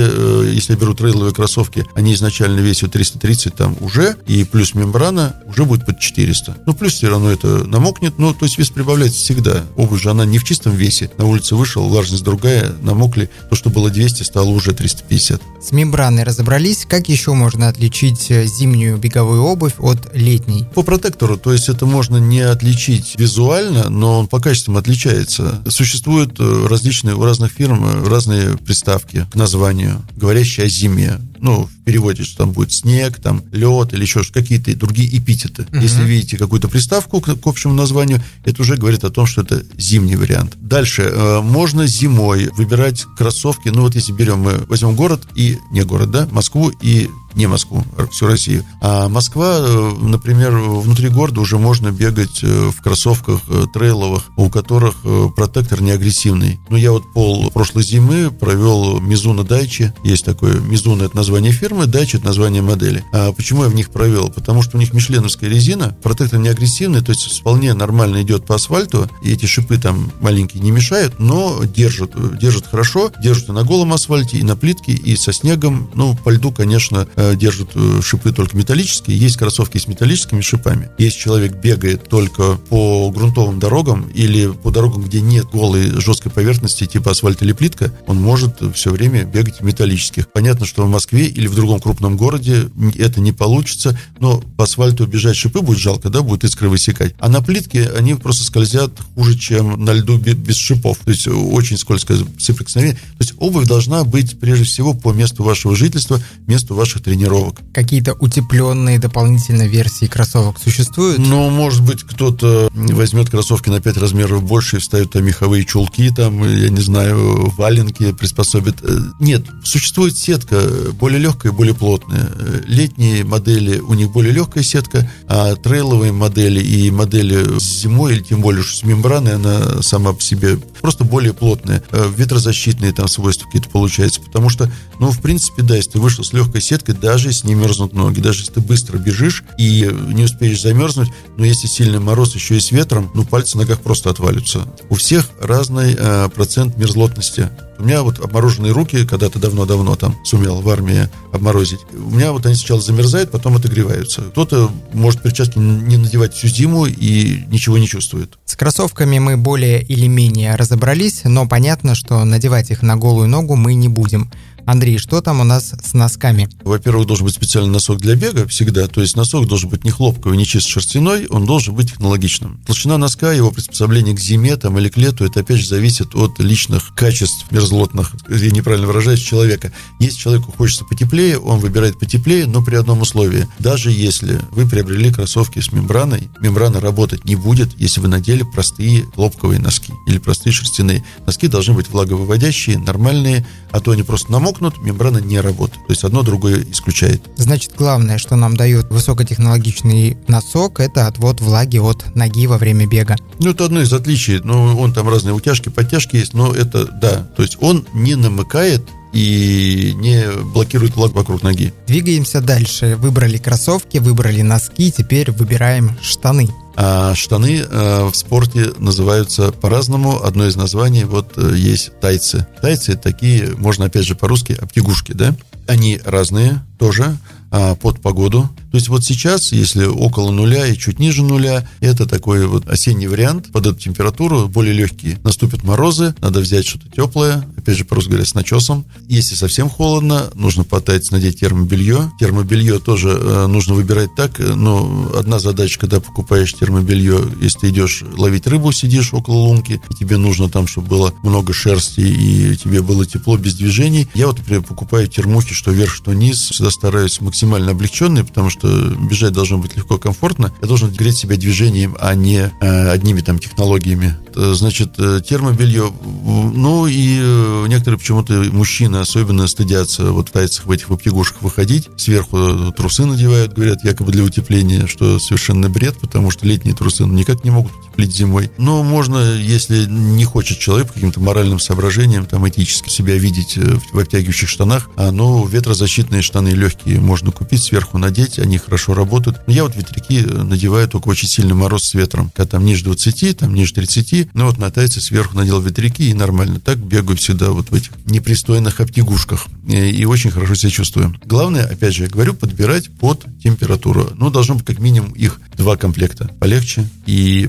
если 0.52 0.74
я 0.74 0.78
беру 0.78 0.92
трейловые 0.92 1.32
кроссовки, 1.32 1.86
они 1.94 2.12
изначально 2.12 2.60
весят 2.60 2.92
330 2.92 3.54
там 3.54 3.76
уже, 3.80 4.16
и 4.26 4.44
плюс 4.44 4.74
мембрана 4.74 5.36
уже 5.46 5.64
будет 5.64 5.86
под 5.86 6.00
400. 6.00 6.58
Ну, 6.66 6.74
плюс 6.74 6.92
все 6.92 7.08
равно 7.08 7.30
это 7.30 7.64
намокнет, 7.64 8.18
ну, 8.18 8.34
то 8.34 8.44
есть 8.44 8.58
вес 8.58 8.68
прибавляется 8.68 9.20
всегда. 9.20 9.64
Обувь 9.76 10.02
же, 10.02 10.10
она 10.10 10.26
не 10.26 10.38
в 10.38 10.44
чистом 10.44 10.74
весе. 10.76 11.10
На 11.16 11.24
улице 11.24 11.54
вышел, 11.54 11.88
влажность 11.88 12.24
другая, 12.24 12.74
намокли. 12.82 13.30
То, 13.48 13.56
что 13.56 13.70
было 13.70 13.88
200, 13.88 14.22
стало 14.22 14.50
уже 14.50 14.74
350. 14.74 15.45
С 15.60 15.72
мембраной 15.72 16.22
разобрались. 16.22 16.86
Как 16.88 17.08
еще 17.08 17.32
можно 17.32 17.68
отличить 17.68 18.30
э, 18.30 18.46
зимнюю 18.46 18.98
беговую 18.98 19.42
обувь 19.42 19.74
от 19.78 20.14
летней? 20.14 20.66
По 20.74 20.82
протектору, 20.82 21.36
то 21.36 21.52
есть 21.52 21.68
это 21.68 21.86
можно 21.86 22.18
не 22.18 22.40
отличить 22.40 23.14
визуально, 23.18 23.88
но 23.88 24.20
он 24.20 24.28
по 24.28 24.40
качествам 24.40 24.76
отличается. 24.76 25.62
Существуют 25.68 26.38
э, 26.38 26.66
различные, 26.68 27.16
у 27.16 27.24
разных 27.24 27.52
фирм 27.52 27.84
э, 27.84 28.08
разные 28.08 28.56
приставки 28.58 29.26
к 29.30 29.34
названию, 29.34 30.02
говорящие 30.16 30.66
о 30.66 30.68
зиме 30.68 31.18
ну, 31.40 31.66
в 31.66 31.84
переводе, 31.84 32.24
что 32.24 32.38
там 32.38 32.52
будет 32.52 32.72
снег, 32.72 33.20
там 33.20 33.42
лед 33.52 33.92
или 33.92 34.02
еще 34.02 34.22
какие-то 34.24 34.74
другие 34.76 35.16
эпитеты. 35.18 35.62
Угу. 35.62 35.78
Если 35.80 36.02
видите 36.02 36.36
какую-то 36.36 36.68
приставку 36.68 37.20
к, 37.20 37.34
к 37.34 37.46
общему 37.46 37.74
названию, 37.74 38.22
это 38.44 38.62
уже 38.62 38.76
говорит 38.76 39.04
о 39.04 39.10
том, 39.10 39.26
что 39.26 39.42
это 39.42 39.62
зимний 39.78 40.16
вариант. 40.16 40.56
Дальше, 40.60 41.02
э, 41.02 41.40
можно 41.40 41.86
зимой 41.86 42.50
выбирать 42.56 43.04
кроссовки, 43.16 43.68
ну 43.68 43.82
вот 43.82 43.94
если 43.94 44.12
берем, 44.12 44.40
мы 44.40 44.64
возьмем 44.68 44.94
город 44.96 45.22
и, 45.34 45.58
не 45.70 45.82
город, 45.82 46.10
да, 46.10 46.28
Москву 46.30 46.72
и 46.82 47.08
не 47.36 47.46
Москву, 47.46 47.84
а 47.96 48.06
всю 48.06 48.26
Россию. 48.26 48.64
А 48.80 49.08
Москва, 49.08 49.58
э, 49.58 49.92
например, 50.00 50.56
внутри 50.56 51.08
города 51.08 51.40
уже 51.40 51.58
можно 51.58 51.92
бегать 51.92 52.42
э, 52.42 52.70
в 52.70 52.82
кроссовках 52.82 53.40
э, 53.48 53.66
трейловых, 53.72 54.24
у 54.36 54.48
которых 54.48 54.96
протектор 55.36 55.82
не 55.82 55.90
агрессивный. 55.90 56.58
Ну, 56.70 56.76
я 56.76 56.92
вот 56.92 57.12
пол 57.12 57.50
прошлой 57.50 57.82
зимы 57.82 58.30
провел 58.30 59.00
Мизуна 59.00 59.44
Дайчи. 59.44 59.92
Есть 60.02 60.24
такое, 60.24 60.58
Мизуна 60.60 61.04
это 61.04 61.16
название 61.16 61.52
фирмы, 61.52 61.86
Дайчи 61.86 62.16
это 62.16 62.26
название 62.26 62.62
модели. 62.62 63.04
А 63.12 63.32
почему 63.32 63.64
я 63.64 63.68
в 63.68 63.74
них 63.74 63.90
провел? 63.90 64.30
Потому 64.30 64.62
что 64.62 64.76
у 64.76 64.80
них 64.80 64.92
мишленовская 64.92 65.50
резина, 65.50 65.96
протектор 66.02 66.38
не 66.38 66.48
агрессивный, 66.48 67.02
то 67.02 67.10
есть 67.12 67.38
вполне 67.38 67.74
нормально 67.74 68.22
идет 68.22 68.46
по 68.46 68.54
асфальту, 68.54 69.10
и 69.22 69.32
эти 69.32 69.46
шипы 69.46 69.78
там 69.78 70.10
маленькие 70.20 70.62
не 70.62 70.70
мешают, 70.70 71.18
но 71.18 71.62
держат, 71.64 72.12
держат 72.38 72.66
хорошо, 72.66 73.12
держат 73.22 73.50
и 73.50 73.52
на 73.52 73.62
голом 73.64 73.92
асфальте, 73.92 74.38
и 74.38 74.42
на 74.42 74.56
плитке, 74.56 74.92
и 74.92 75.16
со 75.16 75.32
снегом. 75.32 75.90
Ну, 75.94 76.16
по 76.24 76.30
льду, 76.30 76.50
конечно, 76.50 77.06
держат 77.34 77.70
э, 77.74 78.00
шипы 78.02 78.32
только 78.32 78.56
металлические, 78.56 79.18
есть 79.18 79.36
кроссовки 79.36 79.78
с 79.78 79.88
металлическими 79.88 80.40
шипами. 80.40 80.90
Если 80.98 81.18
человек 81.18 81.56
бегает 81.56 82.08
только 82.08 82.56
по 82.68 83.10
грунтовым 83.10 83.58
дорогам 83.58 84.08
или 84.14 84.48
по 84.48 84.70
дорогам, 84.70 85.02
где 85.02 85.20
нет 85.20 85.46
голой 85.52 86.00
жесткой 86.00 86.32
поверхности, 86.32 86.86
типа 86.86 87.10
асфальт 87.10 87.42
или 87.42 87.52
плитка, 87.52 87.92
он 88.06 88.20
может 88.20 88.60
все 88.74 88.90
время 88.90 89.24
бегать 89.24 89.60
в 89.60 89.64
металлических. 89.64 90.30
Понятно, 90.32 90.66
что 90.66 90.84
в 90.84 90.88
Москве 90.88 91.26
или 91.26 91.46
в 91.46 91.54
другом 91.54 91.80
крупном 91.80 92.16
городе 92.16 92.68
это 92.96 93.20
не 93.20 93.32
получится, 93.32 93.98
но 94.20 94.42
по 94.56 94.64
асфальту 94.64 95.06
бежать 95.06 95.36
шипы 95.36 95.60
будет 95.60 95.78
жалко, 95.78 96.10
да, 96.10 96.22
будет 96.22 96.44
искры 96.44 96.68
высекать. 96.68 97.14
А 97.18 97.28
на 97.28 97.42
плитке 97.42 97.90
они 97.96 98.14
просто 98.14 98.44
скользят 98.44 98.92
хуже, 99.14 99.38
чем 99.38 99.84
на 99.84 99.92
льду 99.92 100.18
без 100.18 100.56
шипов. 100.56 100.98
То 101.04 101.10
есть 101.10 101.26
очень 101.28 101.76
скользкое 101.76 102.18
соприкосновение. 102.38 102.96
То 102.96 103.20
есть 103.20 103.34
обувь 103.38 103.66
должна 103.66 104.04
быть 104.04 104.38
прежде 104.38 104.64
всего 104.64 104.94
по 104.94 105.12
месту 105.12 105.42
вашего 105.42 105.74
жительства, 105.74 106.20
месту 106.46 106.74
ваших 106.74 107.02
тренировок 107.02 107.15
тренировок. 107.16 107.56
Какие-то 107.72 108.14
утепленные 108.14 108.98
дополнительные 108.98 109.68
версии 109.68 110.06
кроссовок 110.06 110.58
существуют? 110.58 111.18
Ну, 111.18 111.50
может 111.50 111.82
быть, 111.82 112.02
кто-то 112.02 112.68
возьмет 112.74 113.30
кроссовки 113.30 113.68
на 113.70 113.80
5 113.80 113.96
размеров 113.96 114.42
больше 114.42 114.76
и 114.76 114.80
вставит 114.80 115.12
там 115.12 115.24
меховые 115.24 115.64
чулки, 115.64 116.10
там, 116.10 116.42
я 116.42 116.68
не 116.68 116.80
знаю, 116.80 117.52
валенки 117.56 118.12
приспособит. 118.12 118.76
Э, 118.82 118.98
нет, 119.20 119.46
существует 119.64 120.16
сетка 120.16 120.60
более 120.92 121.18
легкая 121.18 121.52
и 121.52 121.54
более 121.54 121.74
плотная. 121.74 122.28
Летние 122.66 123.24
модели, 123.24 123.78
у 123.78 123.94
них 123.94 124.10
более 124.10 124.32
легкая 124.32 124.62
сетка, 124.62 125.10
а 125.26 125.54
трейловые 125.56 126.12
модели 126.12 126.60
и 126.60 126.90
модели 126.90 127.58
с 127.58 127.82
зимой, 127.82 128.14
или 128.14 128.22
тем 128.22 128.40
более 128.40 128.62
с 128.62 128.82
мембраной, 128.82 129.34
она 129.34 129.82
сама 129.82 130.12
по 130.12 130.22
себе 130.22 130.58
просто 130.80 131.04
более 131.04 131.32
плотная. 131.32 131.82
Э, 131.90 132.10
ветрозащитные 132.14 132.92
там 132.92 133.08
свойства 133.08 133.46
какие-то 133.46 133.70
получаются, 133.70 134.20
потому 134.20 134.48
что, 134.48 134.70
ну, 134.98 135.10
в 135.10 135.20
принципе, 135.20 135.62
да, 135.62 135.76
если 135.76 135.92
ты 135.92 135.98
вышел 136.00 136.24
с 136.24 136.32
легкой 136.32 136.60
сеткой, 136.60 136.94
даже 137.06 137.28
если 137.28 137.46
не 137.46 137.54
мерзнут 137.54 137.92
ноги, 137.92 138.18
даже 138.18 138.40
если 138.40 138.54
ты 138.54 138.60
быстро 138.60 138.98
бежишь 138.98 139.44
и 139.58 139.88
не 140.08 140.24
успеешь 140.24 140.60
замерзнуть, 140.60 141.08
но 141.36 141.44
если 141.44 141.68
сильный 141.68 142.00
мороз 142.00 142.34
еще 142.34 142.56
и 142.56 142.60
с 142.60 142.72
ветром, 142.72 143.12
ну 143.14 143.24
пальцы 143.24 143.56
на 143.56 143.62
ногах 143.62 143.78
просто 143.78 144.10
отвалятся. 144.10 144.66
У 144.90 144.96
всех 144.96 145.30
разный 145.40 145.94
э, 145.96 146.28
процент 146.34 146.76
мерзлотности. 146.76 147.48
У 147.78 147.84
меня 147.84 148.02
вот 148.02 148.18
обмороженные 148.18 148.72
руки, 148.72 149.06
когда-то 149.06 149.38
давно-давно 149.38 149.94
там 149.94 150.16
сумел 150.24 150.60
в 150.60 150.68
армии 150.68 151.08
обморозить. 151.30 151.78
У 151.92 152.10
меня 152.10 152.32
вот 152.32 152.44
они 152.44 152.56
сначала 152.56 152.80
замерзают, 152.80 153.30
потом 153.30 153.54
отогреваются. 153.54 154.22
Кто-то 154.22 154.72
может 154.92 155.22
перчатки 155.22 155.58
не 155.58 155.98
надевать 155.98 156.34
всю 156.34 156.48
зиму 156.48 156.86
и 156.86 157.44
ничего 157.46 157.78
не 157.78 157.86
чувствует. 157.86 158.36
С 158.46 158.56
кроссовками 158.56 159.20
мы 159.20 159.36
более 159.36 159.80
или 159.80 160.08
менее 160.08 160.56
разобрались, 160.56 161.20
но 161.22 161.46
понятно, 161.46 161.94
что 161.94 162.24
надевать 162.24 162.72
их 162.72 162.82
на 162.82 162.96
голую 162.96 163.28
ногу 163.28 163.54
мы 163.54 163.74
не 163.74 163.86
будем. 163.88 164.32
Андрей, 164.66 164.98
что 164.98 165.20
там 165.20 165.40
у 165.40 165.44
нас 165.44 165.72
с 165.80 165.94
носками? 165.94 166.48
Во-первых, 166.64 167.06
должен 167.06 167.24
быть 167.24 167.36
специальный 167.36 167.70
носок 167.70 168.00
для 168.00 168.16
бега 168.16 168.48
всегда. 168.48 168.88
То 168.88 169.00
есть 169.00 169.16
носок 169.16 169.46
должен 169.46 169.70
быть 169.70 169.84
не 169.84 169.92
хлопковый, 169.92 170.36
не 170.36 170.44
чисто 170.44 170.68
шерстяной, 170.68 171.28
он 171.28 171.46
должен 171.46 171.72
быть 171.72 171.92
технологичным. 171.92 172.60
Толщина 172.66 172.98
носка, 172.98 173.32
его 173.32 173.52
приспособление 173.52 174.16
к 174.16 174.18
зиме 174.18 174.56
там, 174.56 174.76
или 174.78 174.88
к 174.88 174.96
лету, 174.96 175.24
это 175.24 175.40
опять 175.40 175.58
же 175.58 175.68
зависит 175.68 176.16
от 176.16 176.40
личных 176.40 176.94
качеств 176.96 177.46
мерзлотных, 177.52 178.16
я 178.28 178.50
неправильно 178.50 178.88
выражаюсь, 178.88 179.20
человека. 179.20 179.72
Если 180.00 180.18
человеку 180.18 180.52
хочется 180.56 180.84
потеплее, 180.84 181.38
он 181.38 181.60
выбирает 181.60 182.00
потеплее, 182.00 182.46
но 182.46 182.60
при 182.60 182.74
одном 182.74 183.02
условии. 183.02 183.46
Даже 183.60 183.92
если 183.92 184.40
вы 184.50 184.66
приобрели 184.66 185.12
кроссовки 185.12 185.60
с 185.60 185.70
мембраной, 185.70 186.28
мембрана 186.40 186.80
работать 186.80 187.24
не 187.24 187.36
будет, 187.36 187.70
если 187.78 188.00
вы 188.00 188.08
надели 188.08 188.42
простые 188.42 189.04
хлопковые 189.14 189.60
носки 189.60 189.92
или 190.08 190.18
простые 190.18 190.52
шерстяные. 190.52 191.04
Носки 191.24 191.46
должны 191.46 191.74
быть 191.74 191.88
влаговыводящие, 191.88 192.78
нормальные, 192.78 193.46
а 193.70 193.80
то 193.80 193.92
они 193.92 194.02
просто 194.02 194.32
намокнут, 194.32 194.55
мокнут, 194.60 194.82
мембрана 194.82 195.18
не 195.18 195.40
работает. 195.40 195.86
То 195.86 195.92
есть 195.92 196.04
одно 196.04 196.22
другое 196.22 196.64
исключает. 196.70 197.22
Значит, 197.36 197.72
главное, 197.76 198.18
что 198.18 198.36
нам 198.36 198.56
дает 198.56 198.90
высокотехнологичный 198.90 200.16
носок, 200.28 200.80
это 200.80 201.06
отвод 201.06 201.40
влаги 201.40 201.78
от 201.78 202.14
ноги 202.14 202.46
во 202.46 202.58
время 202.58 202.86
бега. 202.86 203.16
Ну, 203.38 203.50
это 203.50 203.66
одно 203.66 203.80
из 203.80 203.92
отличий. 203.92 204.40
Ну, 204.42 204.78
он 204.78 204.92
там 204.92 205.08
разные 205.08 205.34
утяжки, 205.34 205.68
подтяжки 205.68 206.16
есть, 206.16 206.34
но 206.34 206.52
это, 206.52 206.86
да. 206.86 207.28
То 207.36 207.42
есть 207.42 207.58
он 207.60 207.86
не 207.92 208.14
намыкает 208.14 208.82
и 209.16 209.94
не 209.94 210.30
блокирует 210.52 210.94
влагу 210.94 211.14
вокруг 211.14 211.42
ноги. 211.42 211.72
Двигаемся 211.86 212.42
дальше. 212.42 212.96
Выбрали 212.96 213.38
кроссовки, 213.38 213.96
выбрали 213.96 214.42
носки, 214.42 214.92
теперь 214.92 215.30
выбираем 215.30 215.96
штаны. 216.02 216.50
А 216.76 217.14
штаны 217.14 217.64
э, 217.66 218.04
в 218.04 218.14
спорте 218.14 218.72
называются 218.76 219.52
по-разному. 219.52 220.22
Одно 220.22 220.46
из 220.46 220.56
названий 220.56 221.04
вот 221.04 221.32
э, 221.38 221.54
есть 221.56 221.98
тайцы. 221.98 222.46
Тайцы 222.60 222.94
такие, 222.96 223.54
можно 223.56 223.86
опять 223.86 224.04
же 224.04 224.16
по-русски, 224.16 224.52
обтягушки, 224.60 225.12
да? 225.12 225.34
Они 225.66 225.98
разные 226.04 226.62
тоже 226.78 227.16
а, 227.50 227.74
под 227.74 228.00
погоду. 228.00 228.50
То 228.70 228.76
есть 228.76 228.88
вот 228.88 229.04
сейчас, 229.04 229.52
если 229.52 229.84
около 229.84 230.30
нуля 230.30 230.66
и 230.66 230.76
чуть 230.76 230.98
ниже 230.98 231.22
нуля, 231.22 231.68
это 231.80 232.06
такой 232.06 232.46
вот 232.46 232.68
осенний 232.68 233.06
вариант 233.06 233.52
под 233.52 233.66
эту 233.66 233.78
температуру, 233.78 234.48
более 234.48 234.74
легкий. 234.74 235.16
Наступят 235.22 235.64
морозы, 235.64 236.14
надо 236.20 236.40
взять 236.40 236.66
что-то 236.66 236.88
теплое, 236.88 237.48
опять 237.56 237.76
же, 237.76 237.84
по-русски 237.84 238.10
говоря, 238.10 238.26
с 238.26 238.34
начесом. 238.34 238.84
Если 239.08 239.34
совсем 239.34 239.68
холодно, 239.68 240.30
нужно 240.34 240.64
потать, 240.64 241.10
надеть 241.10 241.40
термобелье. 241.40 242.10
Термобелье 242.20 242.78
тоже 242.78 243.08
э, 243.10 243.46
нужно 243.46 243.74
выбирать 243.74 244.14
так, 244.16 244.40
э, 244.40 244.54
но 244.54 245.12
одна 245.16 245.38
задача, 245.38 245.78
когда 245.78 246.00
покупаешь 246.00 246.52
термобелье, 246.54 247.20
если 247.40 247.58
ты 247.60 247.68
идешь 247.70 248.04
ловить 248.16 248.46
рыбу, 248.46 248.72
сидишь 248.72 249.14
около 249.14 249.36
лунки, 249.36 249.80
и 249.90 249.94
тебе 249.94 250.16
нужно 250.16 250.48
там, 250.48 250.66
чтобы 250.66 250.88
было 250.88 251.14
много 251.22 251.52
шерсти 251.52 252.00
и 252.00 252.56
тебе 252.56 252.82
было 252.82 253.06
тепло 253.06 253.36
без 253.36 253.54
движений. 253.54 254.08
Я 254.14 254.26
вот, 254.26 254.38
например, 254.38 254.62
покупаю 254.62 255.08
термухи, 255.08 255.54
что 255.54 255.70
вверх, 255.70 255.94
что 255.94 256.12
низ, 256.12 256.50
всегда 256.50 256.70
стараюсь 256.70 257.20
максимально 257.20 257.72
облегченные, 257.72 258.24
потому 258.24 258.50
что 258.50 258.65
бежать 259.08 259.32
должно 259.32 259.58
быть 259.58 259.76
легко, 259.76 259.98
комфортно. 259.98 260.52
Я 260.60 260.68
должен 260.68 260.90
греть 260.90 261.16
себя 261.16 261.36
движением, 261.36 261.96
а 262.00 262.14
не 262.14 262.50
э, 262.60 262.88
одними 262.88 263.20
там 263.20 263.38
технологиями. 263.38 264.16
Э, 264.34 264.52
значит, 264.54 264.94
э, 264.98 265.20
термобелье. 265.26 265.92
Ну 266.24 266.86
и 266.86 267.66
некоторые 267.68 267.98
почему-то 267.98 268.32
мужчины 268.52 268.96
особенно 268.96 269.46
стыдятся 269.46 270.12
вот 270.12 270.30
тайцах 270.30 270.66
в 270.66 270.70
этих 270.70 270.90
обтягушках 270.90 271.42
выходить. 271.42 271.88
Сверху 271.96 272.72
трусы 272.76 273.04
надевают, 273.04 273.54
говорят, 273.54 273.84
якобы 273.84 274.12
для 274.12 274.24
утепления, 274.24 274.86
что 274.86 275.18
совершенно 275.18 275.68
бред, 275.68 275.96
потому 276.00 276.30
что 276.30 276.46
летние 276.46 276.74
трусы 276.74 277.04
никак 277.04 277.44
не 277.44 277.50
могут 277.50 277.72
куплить 277.96 278.14
зимой. 278.14 278.50
Но 278.58 278.82
можно, 278.82 279.36
если 279.36 279.86
не 279.86 280.26
хочет 280.26 280.58
человек 280.58 280.88
по 280.88 280.92
каким-то 280.92 281.18
моральным 281.18 281.58
соображениям, 281.58 282.26
там, 282.26 282.46
этически 282.46 282.90
себя 282.90 283.16
видеть 283.16 283.56
э, 283.56 283.78
в 283.90 283.98
обтягивающих 283.98 284.50
штанах, 284.50 284.90
а, 284.96 285.10
ну, 285.10 285.46
ветрозащитные 285.46 286.20
штаны 286.20 286.50
легкие 286.50 287.00
можно 287.00 287.30
купить, 287.30 287.62
сверху 287.62 287.96
надеть, 287.96 288.38
они 288.38 288.58
хорошо 288.58 288.92
работают. 288.92 289.40
Я 289.46 289.62
вот 289.62 289.76
ветряки 289.76 290.20
надеваю 290.20 290.88
только 290.88 291.08
очень 291.08 291.26
сильный 291.26 291.54
мороз 291.54 291.84
с 291.84 291.94
ветром, 291.94 292.30
когда 292.34 292.50
там 292.50 292.66
ниже 292.66 292.84
20, 292.84 293.38
там 293.38 293.54
ниже 293.54 293.72
30, 293.72 294.34
ну 294.34 294.46
вот 294.46 294.58
на 294.58 294.70
тайце 294.70 295.00
сверху 295.00 295.34
надел 295.34 295.62
ветряки 295.62 296.10
и 296.10 296.14
нормально. 296.14 296.60
Так 296.60 296.76
бегаю 296.76 297.16
всегда 297.16 297.50
вот 297.52 297.70
в 297.70 297.74
этих 297.74 297.92
непристойных 298.04 298.80
обтягушках 298.80 299.46
и, 299.66 299.90
и 299.90 300.04
очень 300.04 300.30
хорошо 300.30 300.54
себя 300.54 300.70
чувствую. 300.70 301.18
Главное, 301.24 301.64
опять 301.64 301.94
же, 301.94 302.02
я 302.02 302.10
говорю, 302.10 302.34
подбирать 302.34 302.90
под 302.90 303.24
температуру. 303.42 304.10
Ну, 304.16 304.28
должно 304.28 304.56
быть 304.56 304.66
как 304.66 304.80
минимум 304.80 305.12
их 305.12 305.40
два 305.56 305.78
комплекта. 305.78 306.30
Полегче 306.38 306.86
и 307.06 307.48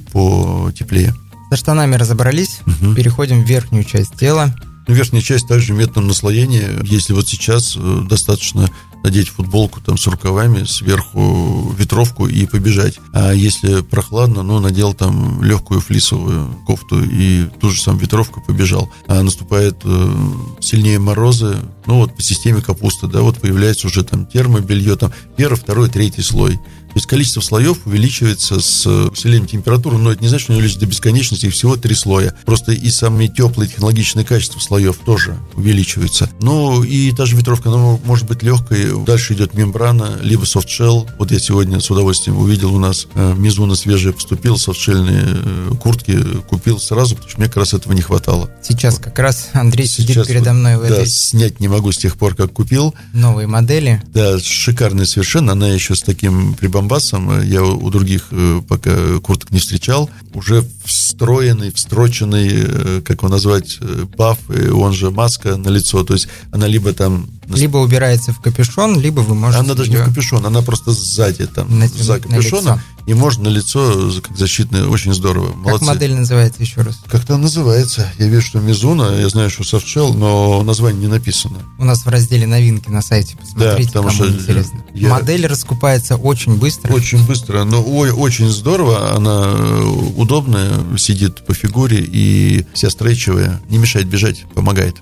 потеплее. 0.66 1.14
Со 1.50 1.58
штанами 1.58 1.96
разобрались, 1.96 2.60
угу. 2.66 2.94
переходим 2.94 3.44
в 3.44 3.48
верхнюю 3.48 3.84
часть 3.84 4.16
тела. 4.16 4.54
Ну, 4.88 4.94
верхняя 4.94 5.22
часть 5.22 5.48
также 5.48 5.74
методом 5.74 6.08
наслоения. 6.08 6.80
Если 6.84 7.14
вот 7.14 7.28
сейчас 7.28 7.76
э, 7.78 8.02
достаточно 8.10 8.70
надеть 9.04 9.30
футболку 9.30 9.80
там 9.82 9.98
с 9.98 10.08
рукавами, 10.08 10.64
сверху 10.66 11.74
ветровку 11.78 12.28
и 12.28 12.46
побежать. 12.46 13.00
А 13.14 13.32
если 13.32 13.82
прохладно, 13.82 14.44
ну, 14.44 14.60
надел 14.60 14.94
там 14.94 15.42
легкую 15.44 15.82
флисовую 15.82 16.50
кофту 16.66 17.04
и 17.04 17.46
ту 17.60 17.70
же 17.70 17.82
самую 17.82 18.02
ветровку 18.02 18.42
побежал. 18.42 18.92
А 19.08 19.22
наступает 19.24 19.78
э, 19.84 20.16
сильнее 20.60 21.00
морозы, 21.00 21.58
ну, 21.86 22.00
вот 22.00 22.16
по 22.16 22.22
системе 22.22 22.62
капусты, 22.62 23.08
да, 23.08 23.22
вот 23.22 23.40
появляется 23.40 23.88
уже 23.88 24.04
там 24.04 24.26
термобелье, 24.26 24.96
там 24.96 25.14
первый, 25.36 25.56
второй, 25.56 25.90
третий 25.90 26.22
слой. 26.22 26.60
То 26.88 26.96
есть 26.96 27.08
количество 27.08 27.42
слоев 27.42 27.86
увеличивается 27.86 28.60
с 28.60 28.86
усилением 28.86 29.48
температуры, 29.48 29.98
но 29.98 30.12
это 30.12 30.22
не 30.22 30.30
значит, 30.30 30.46
что 30.46 30.54
увеличится 30.54 30.80
до 30.82 30.86
бесконечности, 30.88 31.46
и 31.46 31.50
всего 31.50 31.76
три 31.76 31.96
слоя. 31.96 32.34
Просто 32.46 32.72
и 32.72 32.90
самые 32.90 33.30
теплые 33.30 33.70
технологичные 33.70 34.26
качества 34.26 34.60
слоев 34.60 34.98
тоже 35.06 35.38
увеличиваются. 35.56 36.30
Ну 36.42 36.84
и 36.84 37.12
та 37.12 37.26
же 37.26 37.36
ветровка, 37.36 37.70
она 37.70 38.00
может 38.04 38.28
быть 38.28 38.42
легкой. 38.42 39.04
Дальше 39.06 39.34
идет 39.34 39.54
мембрана, 39.54 40.18
либо 40.22 40.46
софтшелл. 40.46 41.08
Вот 41.20 41.32
я 41.32 41.40
сегодня 41.40 41.80
с 41.80 41.90
удовольствием 41.92 42.38
увидел 42.38 42.74
у 42.74 42.80
нас 42.80 43.08
э, 43.14 43.34
Мизуна 43.36 43.76
свежая 43.76 44.14
поступил, 44.14 44.58
софтшельные 44.58 45.24
э, 45.28 45.72
куртки 45.80 46.20
купил 46.50 46.80
сразу, 46.80 47.16
потому 47.16 47.30
что 47.30 47.40
мне 47.40 47.48
как 47.48 47.58
раз 47.58 47.74
этого 47.74 47.94
не 47.94 48.02
хватало. 48.02 48.50
Сейчас 48.64 48.98
как 48.98 49.20
раз 49.20 49.50
Андрей 49.54 49.86
Сейчас 49.86 50.08
сидит 50.08 50.28
передо 50.28 50.54
мной 50.54 50.78
в 50.78 50.82
этой... 50.82 51.00
Да, 51.00 51.06
снять 51.06 51.60
не 51.60 51.68
могу 51.68 51.92
с 51.92 51.98
тех 51.98 52.18
пор, 52.18 52.36
как 52.36 52.54
купил. 52.54 52.96
Новые 53.14 53.48
модели. 53.48 54.02
Да, 54.14 54.40
шикарная 54.40 55.06
совершенно. 55.06 55.52
Она 55.52 55.70
еще 55.70 55.96
с 55.96 56.02
таким 56.02 56.54
прибамбасом 56.56 56.77
Донбассом, 56.78 57.42
я 57.42 57.64
у 57.64 57.90
других 57.90 58.28
э, 58.32 58.62
пока 58.68 59.20
курток 59.20 59.50
не 59.52 59.60
встречал, 59.60 60.10
уже 60.34 60.64
встроенный, 60.86 61.72
встроченный, 61.72 62.50
э, 62.52 63.02
как 63.04 63.18
его 63.18 63.30
назвать, 63.30 63.80
э, 63.82 64.06
баф, 64.16 64.38
он 64.74 64.94
же 64.94 65.10
маска 65.10 65.58
на 65.58 65.70
лицо. 65.70 66.04
То 66.04 66.14
есть 66.14 66.28
она 66.52 66.68
либо 66.68 66.94
там... 66.94 67.28
Либо 67.48 67.78
убирается 67.78 68.32
в 68.32 68.40
капюшон, 68.40 69.00
либо 69.00 69.22
вы 69.22 69.34
можете... 69.34 69.64
Она 69.64 69.74
даже 69.74 69.90
не 69.90 69.98
в 69.98 70.06
капюшон, 70.06 70.46
она 70.46 70.62
просто 70.62 70.92
сзади, 70.92 71.48
там, 71.48 71.68
за 71.98 72.20
капюшоном. 72.20 72.80
И 73.08 73.14
можно 73.14 73.46
на 73.46 73.48
лицо, 73.48 74.12
как 74.22 74.38
защитное, 74.38 74.86
очень 74.86 75.14
здорово. 75.14 75.54
Молодцы. 75.54 75.80
Как 75.80 75.96
модель 75.96 76.14
называется 76.14 76.62
еще 76.62 76.82
раз? 76.82 77.00
Как 77.08 77.26
там 77.26 77.42
называется? 77.42 78.12
Я 78.20 78.28
вижу, 78.28 78.46
что 78.46 78.60
Мизуна, 78.60 79.18
я 79.18 79.30
знаю, 79.30 79.50
что 79.50 79.64
Softshell, 79.64 80.14
но 80.14 80.62
название 80.64 81.04
не 81.04 81.08
написано. 81.08 81.60
У 81.80 81.86
нас 81.86 82.06
в 82.06 82.10
разделе 82.10 82.46
новинки 82.46 82.90
на 82.90 83.02
сайте, 83.02 83.38
посмотрите, 83.38 83.92
да, 83.94 84.02
потому 84.02 84.10
что 84.10 84.28
интересно. 84.28 84.84
Я... 84.94 85.08
Модель 85.08 85.48
раскупается 85.48 86.18
очень 86.18 86.58
быстро. 86.58 86.92
Очень 86.92 87.26
быстро, 87.26 87.64
но 87.64 87.82
ой, 87.82 88.12
очень 88.12 88.50
здорово, 88.50 89.16
она 89.16 89.56
э, 89.58 89.84
удобная, 90.18 90.74
сидит 90.98 91.46
по 91.46 91.54
фигуре 91.54 92.06
и 92.06 92.66
вся 92.74 92.90
стрейчевая, 92.90 93.62
не 93.70 93.78
мешает 93.78 94.08
бежать, 94.08 94.44
помогает. 94.54 94.98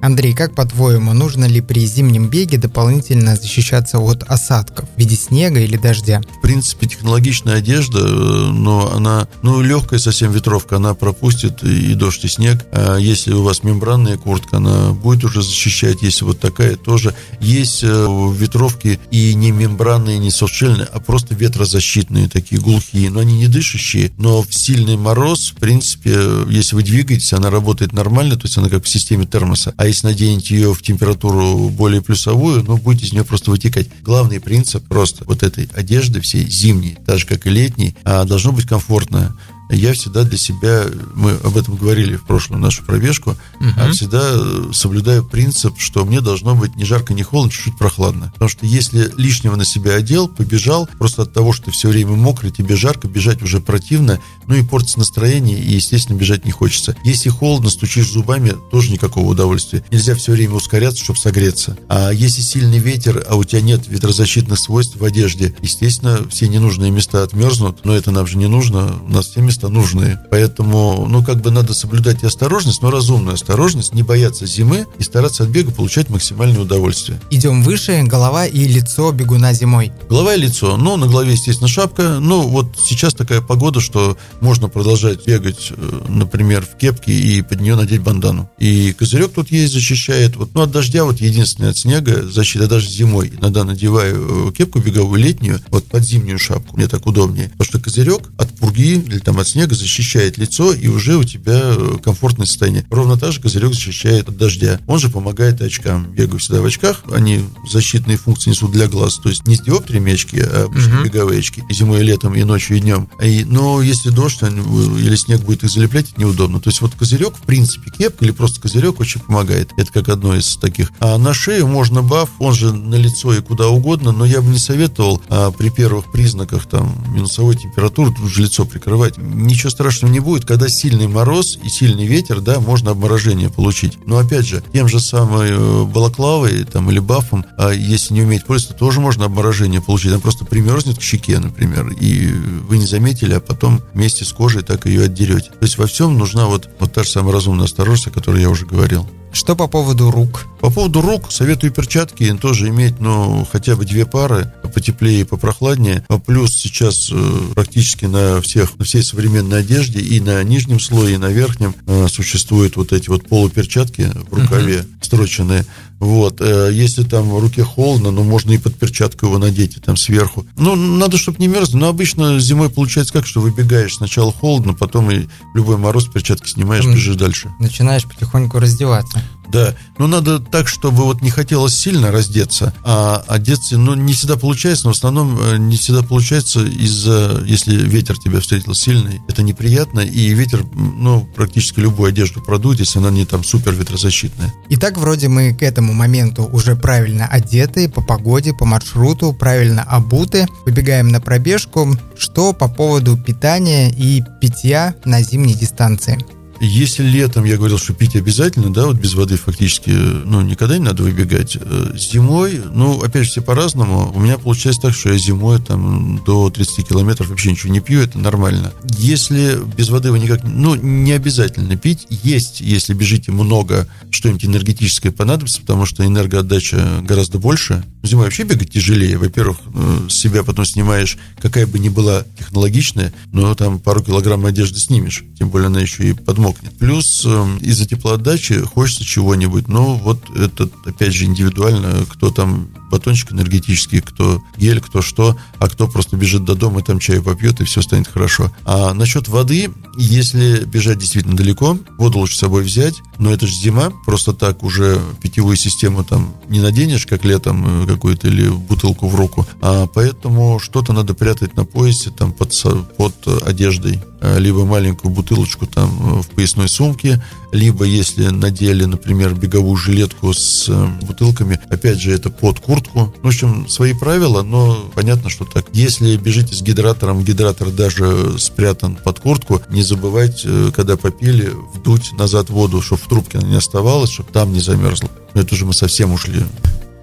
Андрей, 0.00 0.34
как 0.34 0.54
по-твоему, 0.54 1.12
нужно 1.12 1.44
ли 1.44 1.60
при 1.60 1.86
зимнем 1.86 2.28
беге 2.28 2.58
дополнительно 2.58 3.36
защищаться 3.36 3.98
от 3.98 4.22
осадков 4.22 4.88
в 4.96 4.98
виде 4.98 5.16
снега 5.16 5.60
или 5.60 5.76
дождя? 5.76 6.22
В 6.38 6.40
принципе, 6.40 6.86
технологичная 6.86 7.56
одежда, 7.56 8.00
э, 8.00 8.02
но 8.02 8.92
она, 8.94 9.28
ну, 9.42 9.60
легкая 9.60 9.98
совсем 9.98 10.32
ветровка, 10.32 10.76
она 10.76 10.94
пропустит 10.94 11.62
и 11.62 11.94
дождь, 11.94 12.24
и 12.24 12.28
снег. 12.28 12.64
А 12.72 12.96
если 12.96 13.32
у 13.32 13.42
вас 13.42 13.62
мембранная 13.62 14.16
куртка, 14.16 14.56
она 14.56 14.92
будет 14.92 15.24
уже 15.24 15.42
защищать, 15.42 16.02
если 16.02 16.24
вот 16.24 16.40
такая 16.40 16.76
тоже. 16.76 17.14
Есть 17.40 17.80
э, 17.82 17.86
ветровки 18.34 18.98
и 19.10 19.34
не 19.34 19.50
мембранные, 19.50 20.18
не 20.18 20.30
софтшельные, 20.30 20.88
а 20.90 21.00
просто 21.00 21.34
ветрозащитные, 21.34 22.28
такие 22.28 22.60
глухие, 22.60 23.10
но 23.10 23.20
они 23.20 23.38
не 23.38 23.48
дышащие, 23.48 24.12
но 24.16 24.42
в 24.42 24.54
сильный 24.54 24.96
мороз, 24.96 25.52
в 25.54 25.60
принципе, 25.60 26.16
если 26.48 26.74
вы 26.74 26.82
двигаетесь, 26.82 27.32
она 27.32 27.50
работает 27.50 27.92
нормально, 27.92 28.36
то 28.36 28.46
есть 28.46 28.56
она 28.56 28.68
как 28.68 28.84
в 28.84 28.88
системе 28.88 29.26
термоса. 29.26 29.74
А 29.76 29.89
если 29.90 30.06
наденете 30.06 30.54
ее 30.54 30.74
в 30.74 30.82
температуру 30.82 31.68
более 31.68 32.02
плюсовую, 32.02 32.64
ну, 32.64 32.76
будет 32.76 33.02
из 33.02 33.12
нее 33.12 33.24
просто 33.24 33.50
вытекать. 33.50 33.88
Главный 34.02 34.40
принцип 34.40 34.86
просто 34.86 35.24
вот 35.24 35.42
этой 35.42 35.68
одежды 35.74 36.20
всей 36.20 36.48
зимней, 36.48 36.96
так 37.06 37.18
же, 37.18 37.26
как 37.26 37.46
и 37.46 37.50
летней, 37.50 37.94
а 38.04 38.24
должно 38.24 38.52
быть 38.52 38.66
комфортно 38.66 39.36
я 39.76 39.92
всегда 39.92 40.24
для 40.24 40.38
себя, 40.38 40.84
мы 41.14 41.32
об 41.44 41.56
этом 41.56 41.76
говорили 41.76 42.16
в 42.16 42.24
прошлую 42.24 42.60
нашу 42.60 42.84
пробежку, 42.84 43.36
uh 43.60 43.90
всегда 43.90 44.72
соблюдаю 44.72 45.24
принцип, 45.24 45.78
что 45.78 46.04
мне 46.04 46.20
должно 46.20 46.54
быть 46.54 46.76
ни 46.76 46.84
жарко, 46.84 47.12
ни 47.12 47.22
холодно, 47.22 47.52
чуть-чуть 47.52 47.76
прохладно. 47.76 48.30
Потому 48.32 48.48
что 48.48 48.66
если 48.66 49.12
лишнего 49.16 49.56
на 49.56 49.64
себя 49.64 49.94
одел, 49.94 50.28
побежал, 50.28 50.88
просто 50.98 51.22
от 51.22 51.32
того, 51.32 51.52
что 51.52 51.66
ты 51.66 51.70
все 51.72 51.88
время 51.88 52.12
мокрый, 52.12 52.50
тебе 52.50 52.76
жарко, 52.76 53.08
бежать 53.08 53.42
уже 53.42 53.60
противно, 53.60 54.20
ну 54.46 54.54
и 54.54 54.62
портится 54.62 54.98
настроение, 54.98 55.58
и, 55.58 55.74
естественно, 55.74 56.16
бежать 56.16 56.44
не 56.44 56.50
хочется. 56.50 56.96
Если 57.04 57.28
холодно, 57.28 57.70
стучишь 57.70 58.10
зубами, 58.10 58.54
тоже 58.70 58.92
никакого 58.92 59.30
удовольствия. 59.30 59.84
Нельзя 59.90 60.14
все 60.14 60.32
время 60.32 60.54
ускоряться, 60.54 61.02
чтобы 61.02 61.18
согреться. 61.18 61.76
А 61.88 62.10
если 62.10 62.40
сильный 62.40 62.78
ветер, 62.78 63.24
а 63.28 63.36
у 63.36 63.44
тебя 63.44 63.60
нет 63.60 63.86
ветрозащитных 63.88 64.58
свойств 64.58 64.96
в 64.96 65.04
одежде, 65.04 65.54
естественно, 65.62 66.26
все 66.28 66.48
ненужные 66.48 66.90
места 66.90 67.22
отмерзнут, 67.22 67.84
но 67.84 67.94
это 67.94 68.10
нам 68.10 68.26
же 68.26 68.36
не 68.38 68.46
нужно, 68.46 69.00
у 69.02 69.08
нас 69.08 69.28
все 69.28 69.40
места 69.40 69.59
места 69.60 69.68
нужны. 69.68 70.18
Поэтому, 70.30 71.06
ну, 71.08 71.22
как 71.22 71.40
бы 71.40 71.50
надо 71.50 71.74
соблюдать 71.74 72.22
и 72.22 72.26
осторожность, 72.26 72.82
но 72.82 72.90
разумную 72.90 73.34
осторожность, 73.34 73.94
не 73.94 74.02
бояться 74.02 74.46
зимы 74.46 74.86
и 74.98 75.02
стараться 75.02 75.44
от 75.44 75.50
бега 75.50 75.70
получать 75.70 76.08
максимальное 76.08 76.60
удовольствие. 76.60 77.20
Идем 77.30 77.62
выше, 77.62 78.02
голова 78.04 78.46
и 78.46 78.64
лицо 78.66 79.12
бегуна 79.12 79.52
зимой. 79.52 79.92
Голова 80.08 80.34
и 80.34 80.40
лицо. 80.40 80.76
Ну, 80.76 80.96
на 80.96 81.06
голове, 81.06 81.32
естественно, 81.32 81.68
шапка. 81.68 82.18
Ну, 82.20 82.42
вот 82.42 82.76
сейчас 82.78 83.14
такая 83.14 83.40
погода, 83.40 83.80
что 83.80 84.16
можно 84.40 84.68
продолжать 84.68 85.26
бегать, 85.26 85.72
э, 85.76 86.00
например, 86.08 86.64
в 86.64 86.76
кепке 86.78 87.12
и 87.12 87.42
под 87.42 87.60
нее 87.60 87.76
надеть 87.76 88.00
бандану. 88.00 88.50
И 88.58 88.92
козырек 88.92 89.32
тут 89.32 89.50
есть, 89.50 89.72
защищает. 89.72 90.36
Вот, 90.36 90.50
ну, 90.54 90.62
от 90.62 90.70
дождя 90.70 91.04
вот 91.04 91.20
единственное, 91.20 91.70
от 91.70 91.78
снега 91.78 92.22
защита 92.22 92.66
даже 92.66 92.88
зимой. 92.88 93.32
Иногда 93.38 93.64
надеваю 93.64 94.48
э, 94.48 94.52
кепку 94.52 94.78
беговую 94.80 95.20
летнюю, 95.20 95.60
вот 95.68 95.84
под 95.86 96.04
зимнюю 96.04 96.38
шапку. 96.38 96.76
Мне 96.76 96.88
так 96.88 97.06
удобнее. 97.06 97.50
Потому 97.50 97.64
что 97.64 97.80
козырек 97.80 98.30
от 98.38 98.48
пурги 98.58 98.94
или 98.94 99.18
там 99.18 99.38
от 99.38 99.49
снега 99.50 99.74
защищает 99.74 100.38
лицо, 100.38 100.72
и 100.72 100.88
уже 100.88 101.16
у 101.16 101.24
тебя 101.24 101.60
э, 101.62 101.98
комфортное 102.02 102.46
состояние. 102.46 102.86
Ровно 102.90 103.16
так 103.16 103.32
же 103.32 103.40
козырек 103.40 103.74
защищает 103.74 104.28
от 104.28 104.36
дождя. 104.36 104.80
Он 104.86 104.98
же 104.98 105.08
помогает 105.08 105.60
очкам. 105.60 106.12
Бегаю 106.12 106.38
всегда 106.38 106.60
в 106.60 106.64
очках, 106.64 107.02
они 107.12 107.44
защитные 107.70 108.16
функции 108.16 108.50
несут 108.50 108.72
для 108.72 108.88
глаз. 108.88 109.18
То 109.18 109.28
есть 109.28 109.46
не 109.46 109.56
с 109.56 109.60
диоптриями 109.60 110.12
очки, 110.12 110.40
а 110.40 110.64
обычные 110.64 111.00
uh-huh. 111.00 111.04
беговые 111.04 111.40
очки. 111.40 111.62
И 111.68 111.74
зимой, 111.74 112.00
и 112.00 112.04
летом, 112.04 112.34
и 112.34 112.44
ночью, 112.44 112.76
и 112.76 112.80
днем. 112.80 113.08
И, 113.22 113.44
но 113.44 113.82
если 113.82 114.10
дождь 114.10 114.38
э, 114.42 114.46
или 114.48 115.16
снег 115.16 115.40
будет 115.42 115.64
их 115.64 115.70
залеплять, 115.70 116.10
это 116.10 116.20
неудобно. 116.20 116.60
То 116.60 116.70
есть 116.70 116.80
вот 116.80 116.94
козырек, 116.94 117.34
в 117.36 117.42
принципе, 117.42 117.90
кепка 117.90 118.24
или 118.24 118.32
просто 118.32 118.60
козырек 118.60 119.00
очень 119.00 119.20
помогает. 119.20 119.70
Это 119.76 119.92
как 119.92 120.08
одно 120.08 120.36
из 120.36 120.56
таких. 120.56 120.92
А 121.00 121.18
на 121.18 121.34
шею 121.34 121.66
можно 121.66 122.02
баф, 122.02 122.30
он 122.38 122.54
же 122.54 122.72
на 122.72 122.94
лицо 122.94 123.34
и 123.34 123.40
куда 123.40 123.68
угодно, 123.68 124.12
но 124.12 124.24
я 124.24 124.40
бы 124.40 124.50
не 124.50 124.58
советовал 124.58 125.20
а, 125.28 125.50
при 125.50 125.70
первых 125.70 126.10
признаках 126.12 126.66
там 126.66 126.94
минусовой 127.08 127.56
температуры 127.56 128.14
тут 128.14 128.30
же 128.30 128.42
лицо 128.42 128.64
прикрывать 128.64 129.18
ничего 129.46 129.70
страшного 129.70 130.12
не 130.12 130.20
будет. 130.20 130.44
Когда 130.44 130.68
сильный 130.68 131.08
мороз 131.08 131.58
и 131.62 131.68
сильный 131.68 132.06
ветер, 132.06 132.40
да, 132.40 132.60
можно 132.60 132.92
обморожение 132.92 133.50
получить. 133.50 133.98
Но 134.06 134.18
опять 134.18 134.46
же, 134.46 134.62
тем 134.72 134.88
же 134.88 135.00
самым 135.00 135.40
э, 135.40 135.84
балаклавой 135.84 136.64
там, 136.64 136.90
или 136.90 136.98
бафом, 136.98 137.44
а 137.56 137.70
если 137.70 138.14
не 138.14 138.22
уметь 138.22 138.44
пользоваться, 138.44 138.78
тоже 138.78 139.00
можно 139.00 139.24
обморожение 139.24 139.80
получить. 139.80 140.10
Она 140.10 140.20
просто 140.20 140.44
примерзнет 140.44 140.98
к 140.98 141.02
щеке, 141.02 141.38
например, 141.38 141.88
и 142.00 142.28
вы 142.68 142.78
не 142.78 142.86
заметили, 142.86 143.34
а 143.34 143.40
потом 143.40 143.82
вместе 143.94 144.24
с 144.24 144.32
кожей 144.32 144.62
так 144.62 144.86
ее 144.86 145.04
отдерете. 145.04 145.50
То 145.50 145.62
есть 145.62 145.78
во 145.78 145.86
всем 145.86 146.18
нужна 146.18 146.46
вот, 146.46 146.68
вот 146.78 146.92
та 146.92 147.02
же 147.02 147.10
самая 147.10 147.32
разумная 147.32 147.66
осторожность, 147.66 148.08
о 148.08 148.10
которой 148.10 148.42
я 148.42 148.50
уже 148.50 148.66
говорил. 148.66 149.08
Что 149.32 149.54
по 149.54 149.68
поводу 149.68 150.10
рук? 150.10 150.46
По 150.60 150.70
поводу 150.70 151.00
рук 151.00 151.30
советую 151.30 151.72
перчатки 151.72 152.36
тоже 152.40 152.68
иметь, 152.68 153.00
ну, 153.00 153.46
хотя 153.50 153.76
бы 153.76 153.84
две 153.84 154.04
пары, 154.04 154.52
потеплее 154.74 155.20
и 155.20 155.24
попрохладнее. 155.24 156.04
А 156.08 156.18
плюс 156.18 156.54
сейчас 156.54 157.10
э, 157.12 157.38
практически 157.54 158.04
на 158.06 158.40
всех, 158.40 158.78
на 158.78 158.84
всей 158.84 159.02
современной 159.02 159.60
одежде 159.60 160.00
и 160.00 160.20
на 160.20 160.42
нижнем 160.42 160.80
слое, 160.80 161.14
и 161.14 161.18
на 161.18 161.30
верхнем 161.30 161.74
э, 161.86 162.08
существуют 162.08 162.76
вот 162.76 162.92
эти 162.92 163.08
вот 163.08 163.26
полуперчатки 163.28 164.10
в 164.30 164.34
рукаве, 164.34 164.78
uh-huh. 164.78 164.99
Строченные. 165.10 165.66
Вот, 165.98 166.40
э, 166.40 166.70
если 166.72 167.02
там 167.02 167.28
в 167.28 167.38
руке 167.40 167.64
холодно, 167.64 168.10
ну, 168.10 168.22
можно 168.22 168.52
и 168.52 168.58
под 168.58 168.76
перчатку 168.76 169.26
его 169.26 169.38
надеть, 169.38 169.76
и 169.76 169.80
там 169.80 169.96
сверху. 169.96 170.46
Ну, 170.56 170.76
надо, 170.76 171.18
чтобы 171.18 171.38
не 171.38 171.48
мерзло. 171.48 171.78
Но 171.78 171.88
обычно 171.88 172.38
зимой 172.38 172.70
получается 172.70 173.12
как, 173.12 173.26
что 173.26 173.40
выбегаешь 173.40 173.96
сначала 173.96 174.32
холодно, 174.32 174.72
потом 174.72 175.10
и 175.10 175.26
любой 175.54 175.76
мороз 175.76 176.06
перчатки 176.06 176.48
снимаешь, 176.48 176.86
бежишь 176.86 177.16
дальше. 177.16 177.50
Начинаешь 177.58 178.04
потихоньку 178.04 178.58
раздеваться. 178.58 179.20
Да, 179.50 179.74
но 179.98 180.06
надо 180.06 180.38
так, 180.38 180.68
чтобы 180.68 181.02
вот 181.04 181.22
не 181.22 181.30
хотелось 181.30 181.74
сильно 181.74 182.12
раздеться, 182.12 182.72
а 182.84 183.24
одеться, 183.26 183.78
ну, 183.78 183.94
не 183.94 184.12
всегда 184.12 184.36
получается, 184.36 184.86
но 184.86 184.92
в 184.92 184.96
основном 184.96 185.38
э, 185.40 185.56
не 185.56 185.76
всегда 185.76 186.02
получается 186.02 186.64
из-за, 186.64 187.42
если 187.44 187.74
ветер 187.74 188.16
тебя 188.18 188.40
встретил 188.40 188.74
сильный, 188.74 189.20
это 189.28 189.42
неприятно, 189.42 190.00
и 190.00 190.28
ветер, 190.34 190.64
ну, 190.74 191.28
практически 191.34 191.80
любую 191.80 192.10
одежду 192.10 192.40
продует, 192.40 192.78
если 192.78 192.98
она 192.98 193.10
не 193.10 193.24
там 193.24 193.42
супер 193.42 193.72
ветрозащитная. 193.72 194.52
Итак, 194.68 194.98
вроде 194.98 195.28
мы 195.28 195.52
к 195.52 195.62
этому 195.62 195.92
моменту 195.92 196.44
уже 196.44 196.76
правильно 196.76 197.26
одеты, 197.26 197.88
по 197.88 198.02
погоде, 198.02 198.52
по 198.52 198.64
маршруту, 198.64 199.32
правильно 199.32 199.82
обуты, 199.82 200.46
выбегаем 200.64 201.08
на 201.08 201.20
пробежку. 201.20 201.96
Что 202.16 202.52
по 202.52 202.68
поводу 202.68 203.16
питания 203.16 203.90
и 203.90 204.22
питья 204.40 204.94
на 205.04 205.22
зимней 205.22 205.54
дистанции? 205.54 206.24
Если 206.62 207.02
летом 207.02 207.44
я 207.44 207.56
говорил, 207.56 207.78
что 207.78 207.94
пить 207.94 208.16
обязательно, 208.16 208.70
да, 208.70 208.84
вот 208.84 208.96
без 208.96 209.14
воды 209.14 209.36
фактически, 209.36 209.88
ну, 209.88 210.42
никогда 210.42 210.76
не 210.76 210.84
надо 210.84 211.02
выбегать. 211.02 211.56
Э, 211.58 211.92
зимой, 211.96 212.60
ну, 212.74 213.00
опять 213.00 213.24
же, 213.24 213.30
все 213.30 213.42
по-разному. 213.42 214.12
У 214.14 214.20
меня 214.20 214.36
получается 214.36 214.82
так, 214.82 214.94
что 214.94 215.10
я 215.10 215.16
зимой 215.16 215.58
там 215.58 216.22
до 216.26 216.50
30 216.50 216.86
километров 216.86 217.28
вообще 217.30 217.52
ничего 217.52 217.72
не 217.72 217.80
пью, 217.80 218.00
это 218.02 218.18
нормально. 218.18 218.74
Если 218.98 219.58
без 219.74 219.88
воды 219.88 220.10
вы 220.10 220.18
никак, 220.18 220.44
ну, 220.44 220.74
не 220.74 221.12
обязательно 221.12 221.78
пить. 221.78 222.06
Есть, 222.10 222.60
если 222.60 222.92
бежите 222.92 223.32
много, 223.32 223.88
что-нибудь 224.10 224.44
энергетическое 224.44 225.12
понадобится, 225.12 225.62
потому 225.62 225.86
что 225.86 226.04
энергоотдача 226.04 227.02
гораздо 227.08 227.38
больше. 227.38 227.82
Зимой 228.02 228.24
вообще 228.24 228.42
бегать 228.42 228.70
тяжелее. 228.70 229.16
Во-первых, 229.16 229.56
э, 229.74 230.08
себя 230.10 230.42
потом 230.42 230.66
снимаешь, 230.66 231.16
какая 231.40 231.66
бы 231.66 231.78
ни 231.78 231.88
была 231.88 232.24
технологичная, 232.38 233.14
но 233.32 233.54
там 233.54 233.78
пару 233.78 234.02
килограмм 234.02 234.44
одежды 234.44 234.78
снимешь. 234.78 235.24
Тем 235.38 235.48
более 235.48 235.68
она 235.68 235.80
еще 235.80 236.04
и 236.04 236.12
подмокнет 236.12 236.49
мокнет. 236.50 236.76
Плюс 236.78 237.22
э, 237.24 237.58
из-за 237.60 237.86
теплоотдачи 237.86 238.60
хочется 238.60 239.04
чего-нибудь. 239.04 239.68
Но 239.68 239.96
вот 239.96 240.18
это, 240.36 240.68
опять 240.84 241.12
же, 241.12 241.24
индивидуально. 241.24 242.04
Кто 242.08 242.30
там 242.30 242.68
батончик 242.90 243.32
энергетический, 243.32 244.00
кто 244.00 244.42
гель, 244.56 244.80
кто 244.80 245.00
что, 245.00 245.36
а 245.58 245.68
кто 245.68 245.86
просто 245.86 246.16
бежит 246.16 246.44
до 246.44 246.54
дома 246.54 246.80
и 246.80 246.82
там 246.82 246.98
чай 246.98 247.22
попьет, 247.22 247.60
и 247.60 247.64
все 247.64 247.82
станет 247.82 248.08
хорошо. 248.08 248.52
А 248.64 248.92
насчет 248.94 249.28
воды, 249.28 249.70
если 249.96 250.64
бежать 250.64 250.98
действительно 250.98 251.36
далеко, 251.36 251.78
воду 251.98 252.18
лучше 252.18 252.36
с 252.36 252.40
собой 252.40 252.64
взять, 252.64 252.96
но 253.18 253.32
это 253.32 253.46
же 253.46 253.54
зима, 253.54 253.92
просто 254.04 254.32
так 254.32 254.64
уже 254.64 255.00
питьевую 255.22 255.56
систему 255.56 256.02
там 256.02 256.34
не 256.48 256.60
наденешь, 256.60 257.06
как 257.06 257.24
летом 257.24 257.84
э, 257.84 257.86
какую-то 257.86 258.26
или 258.26 258.48
бутылку 258.48 259.06
в 259.06 259.14
руку, 259.14 259.46
а 259.60 259.86
поэтому 259.86 260.58
что-то 260.58 260.92
надо 260.92 261.14
прятать 261.14 261.54
на 261.54 261.64
поясе, 261.64 262.10
там 262.10 262.32
под, 262.32 262.52
под 262.96 263.14
одеждой, 263.46 264.02
либо 264.38 264.64
маленькую 264.64 265.12
бутылочку 265.12 265.66
там 265.66 265.90
э, 266.18 266.22
в 266.22 266.28
поясной 266.28 266.68
сумке, 266.68 267.22
либо 267.52 267.84
если 267.84 268.28
надели, 268.28 268.84
например, 268.84 269.34
беговую 269.34 269.76
жилетку 269.76 270.32
с 270.32 270.66
э, 270.68 270.86
бутылками, 271.02 271.60
опять 271.70 272.00
же, 272.00 272.12
это 272.12 272.30
под 272.30 272.60
куртку. 272.60 273.14
В 273.22 273.26
общем, 273.26 273.68
свои 273.68 273.94
правила, 273.94 274.42
но 274.42 274.90
понятно, 274.94 275.30
что 275.30 275.44
так. 275.44 275.66
Если 275.72 276.16
бежите 276.16 276.54
с 276.54 276.62
гидратором, 276.62 277.24
гидратор 277.24 277.70
даже 277.70 278.38
спрятан 278.38 278.96
под 278.96 279.20
куртку, 279.20 279.62
не 279.70 279.82
забывайте, 279.82 280.48
э, 280.48 280.70
когда 280.74 280.96
попили, 280.96 281.52
вдуть 281.74 282.12
назад 282.12 282.50
воду, 282.50 282.82
чтобы 282.82 283.02
в 283.02 283.08
трубке 283.08 283.38
она 283.38 283.48
не 283.48 283.56
оставалась, 283.56 284.10
чтобы 284.10 284.30
там 284.32 284.52
не 284.52 284.60
замерзла. 284.60 285.08
Это 285.34 285.54
уже 285.54 285.64
мы 285.64 285.72
совсем 285.72 286.12
ушли 286.12 286.42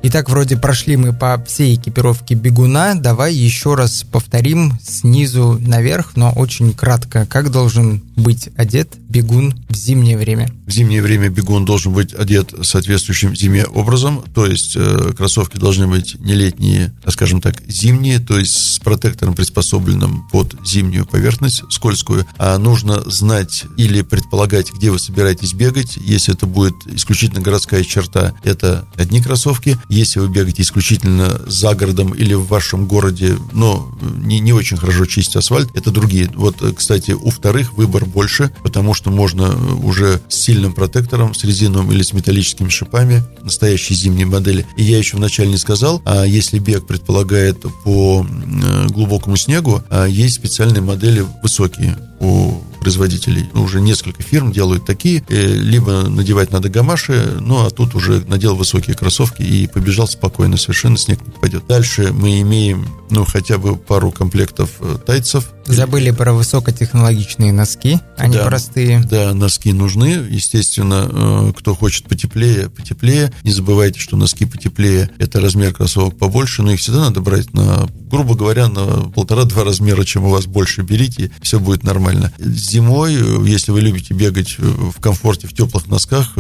Итак, 0.10 0.30
вроде 0.30 0.56
прошли 0.56 0.96
мы 0.96 1.12
по 1.12 1.43
всей 1.46 1.76
экипировке 1.76 2.34
бегуна. 2.34 2.96
Давай 2.96 3.34
еще 3.34 3.76
раз 3.76 4.06
повторим 4.10 4.80
снизу 4.82 5.60
наверх, 5.60 6.15
но 6.15 6.32
очень 6.32 6.74
кратко. 6.74 7.26
Как 7.26 7.52
должен 7.52 8.02
быть 8.15 8.48
одет 8.56 8.96
бегун 9.10 9.56
в 9.70 9.76
зимнее 9.76 10.17
время? 10.17 10.50
В 10.65 10.72
зимнее 10.72 11.02
время 11.02 11.30
бегун 11.30 11.65
должен 11.65 11.93
быть 11.93 12.13
одет 12.13 12.54
соответствующим 12.62 13.36
зиме 13.36 13.65
образом, 13.65 14.24
то 14.34 14.46
есть 14.46 14.76
э, 14.76 15.13
кроссовки 15.15 15.58
должны 15.58 15.88
быть 15.88 16.20
не 16.20 16.34
летние, 16.34 16.93
а, 17.04 17.12
скажем 17.12 17.41
так, 17.41 17.62
зимние, 17.67 18.20
то 18.20 18.38
есть 18.38 18.54
с 18.56 18.80
протектором, 18.80 19.34
приспособленным 19.34 20.28
под 20.30 20.56
зимнюю 20.65 21.06
поверхность 21.06 21.63
скользкую. 21.70 22.26
А 22.38 22.58
нужно 22.58 23.02
знать 23.10 23.63
или 23.78 24.02
предполагать, 24.02 24.74
где 24.74 24.91
вы 24.91 25.00
собираетесь 25.00 25.54
бегать. 25.54 25.98
Если 25.98 26.34
это 26.34 26.46
будет 26.46 26.76
исключительно 26.88 27.41
городская 27.41 27.84
черта, 27.84 28.34
это 28.43 28.88
одни 28.96 29.22
кроссовки. 29.22 29.78
Если 29.89 30.20
вы 30.20 30.30
бегаете 30.30 30.63
исключительно 30.63 31.41
за 31.48 31.76
городом 31.76 32.13
или 32.13 32.34
в 32.34 32.48
вашем 32.48 32.88
городе, 32.88 33.38
но 33.54 33.89
не, 34.02 34.39
не 34.39 34.54
очень 34.54 34.78
хорошо 34.78 35.06
чистить 35.06 35.38
асфальт, 35.38 35.70
это 35.76 35.91
другие. 35.91 36.30
Вот, 36.36 36.62
кстати, 36.76 37.12
у 37.12 37.30
вторых 37.30 37.74
выбор 37.74 38.06
больше, 38.06 38.52
потому 38.63 38.93
что 38.98 39.12
можно 39.12 39.56
уже 39.84 40.20
с 40.28 40.36
сильным 40.36 40.74
протектором, 40.74 41.34
с 41.34 41.44
резиновым 41.44 41.92
или 41.92 42.02
с 42.02 42.14
металлическими 42.14 42.70
шипами, 42.70 43.24
настоящие 43.44 43.96
зимние 43.96 44.26
модели. 44.26 44.66
И 44.76 44.84
я 44.84 44.98
еще 44.98 45.18
вначале 45.18 45.52
не 45.52 45.58
сказал, 45.58 46.02
а 46.04 46.26
если 46.26 46.58
бег 46.60 46.88
предполагает 46.88 47.62
по 47.84 48.26
э, 48.26 48.88
глубокому 48.88 49.38
снегу, 49.38 49.84
а 49.90 50.06
есть 50.06 50.36
специальные 50.36 50.82
модели 50.82 51.24
высокие 51.44 51.98
у 52.20 52.54
производителей. 52.80 53.50
Уже 53.54 53.82
несколько 53.82 54.24
фирм 54.24 54.52
делают 54.52 54.86
такие. 54.86 55.24
Э, 55.28 55.46
либо 55.46 56.04
надевать 56.04 56.52
надо 56.52 56.70
гамаши, 56.70 57.38
ну 57.42 57.66
а 57.66 57.70
тут 57.70 57.96
уже 57.96 58.24
надел 58.28 58.56
высокие 58.56 58.96
кроссовки 58.96 59.42
и 59.42 59.68
побежал 59.68 60.08
спокойно, 60.08 60.58
совершенно 60.58 60.98
снег 60.98 61.20
не 61.26 61.32
попадет. 61.32 61.68
Дальше 61.68 62.14
мы 62.14 62.42
имеем, 62.42 62.88
ну, 63.10 63.26
хотя 63.26 63.58
бы 63.58 63.76
пару 63.76 64.12
комплектов 64.12 64.70
э, 64.80 64.98
тайцев. 65.06 65.50
Забыли 65.67 66.12
про 66.12 66.34
высокотехнологичные 66.34 67.51
носки, 67.51 67.99
они 68.17 68.36
да, 68.36 68.45
простые. 68.45 68.99
Да, 68.99 69.34
носки 69.34 69.73
нужны. 69.73 70.25
Естественно, 70.30 71.10
э, 71.12 71.53
кто 71.58 71.75
хочет 71.75 72.08
потеплее, 72.08 72.69
потеплее. 72.69 73.34
Не 73.43 73.51
забывайте, 73.51 73.99
что 73.99 74.15
носки 74.15 74.45
потеплее– 74.45 75.10
это 75.17 75.39
размер 75.41 75.73
кроссовок 75.73 76.17
побольше, 76.17 76.63
но 76.63 76.71
их 76.71 76.80
всегда 76.80 77.01
надо 77.01 77.21
брать 77.21 77.53
на, 77.53 77.88
грубо 78.10 78.36
говоря, 78.36 78.67
на 78.69 79.10
полтора-два 79.10 79.63
размера, 79.63 80.03
чем 80.03 80.25
у 80.25 80.30
вас 80.30 80.45
больше 80.45 80.84
берите, 80.84 81.32
все 81.41 81.60
будет 81.60 81.84
нормально 81.84 82.32
зимой, 82.39 83.15
э, 83.15 83.47
если 83.47 83.71
вы 83.71 83.82
любите 83.82 84.13
бегать 84.13 84.56
э, 84.58 84.63
в 84.63 84.99
комфорте, 85.01 85.47
в 85.47 85.53
теплых 85.53 85.88
носках, 85.88 86.34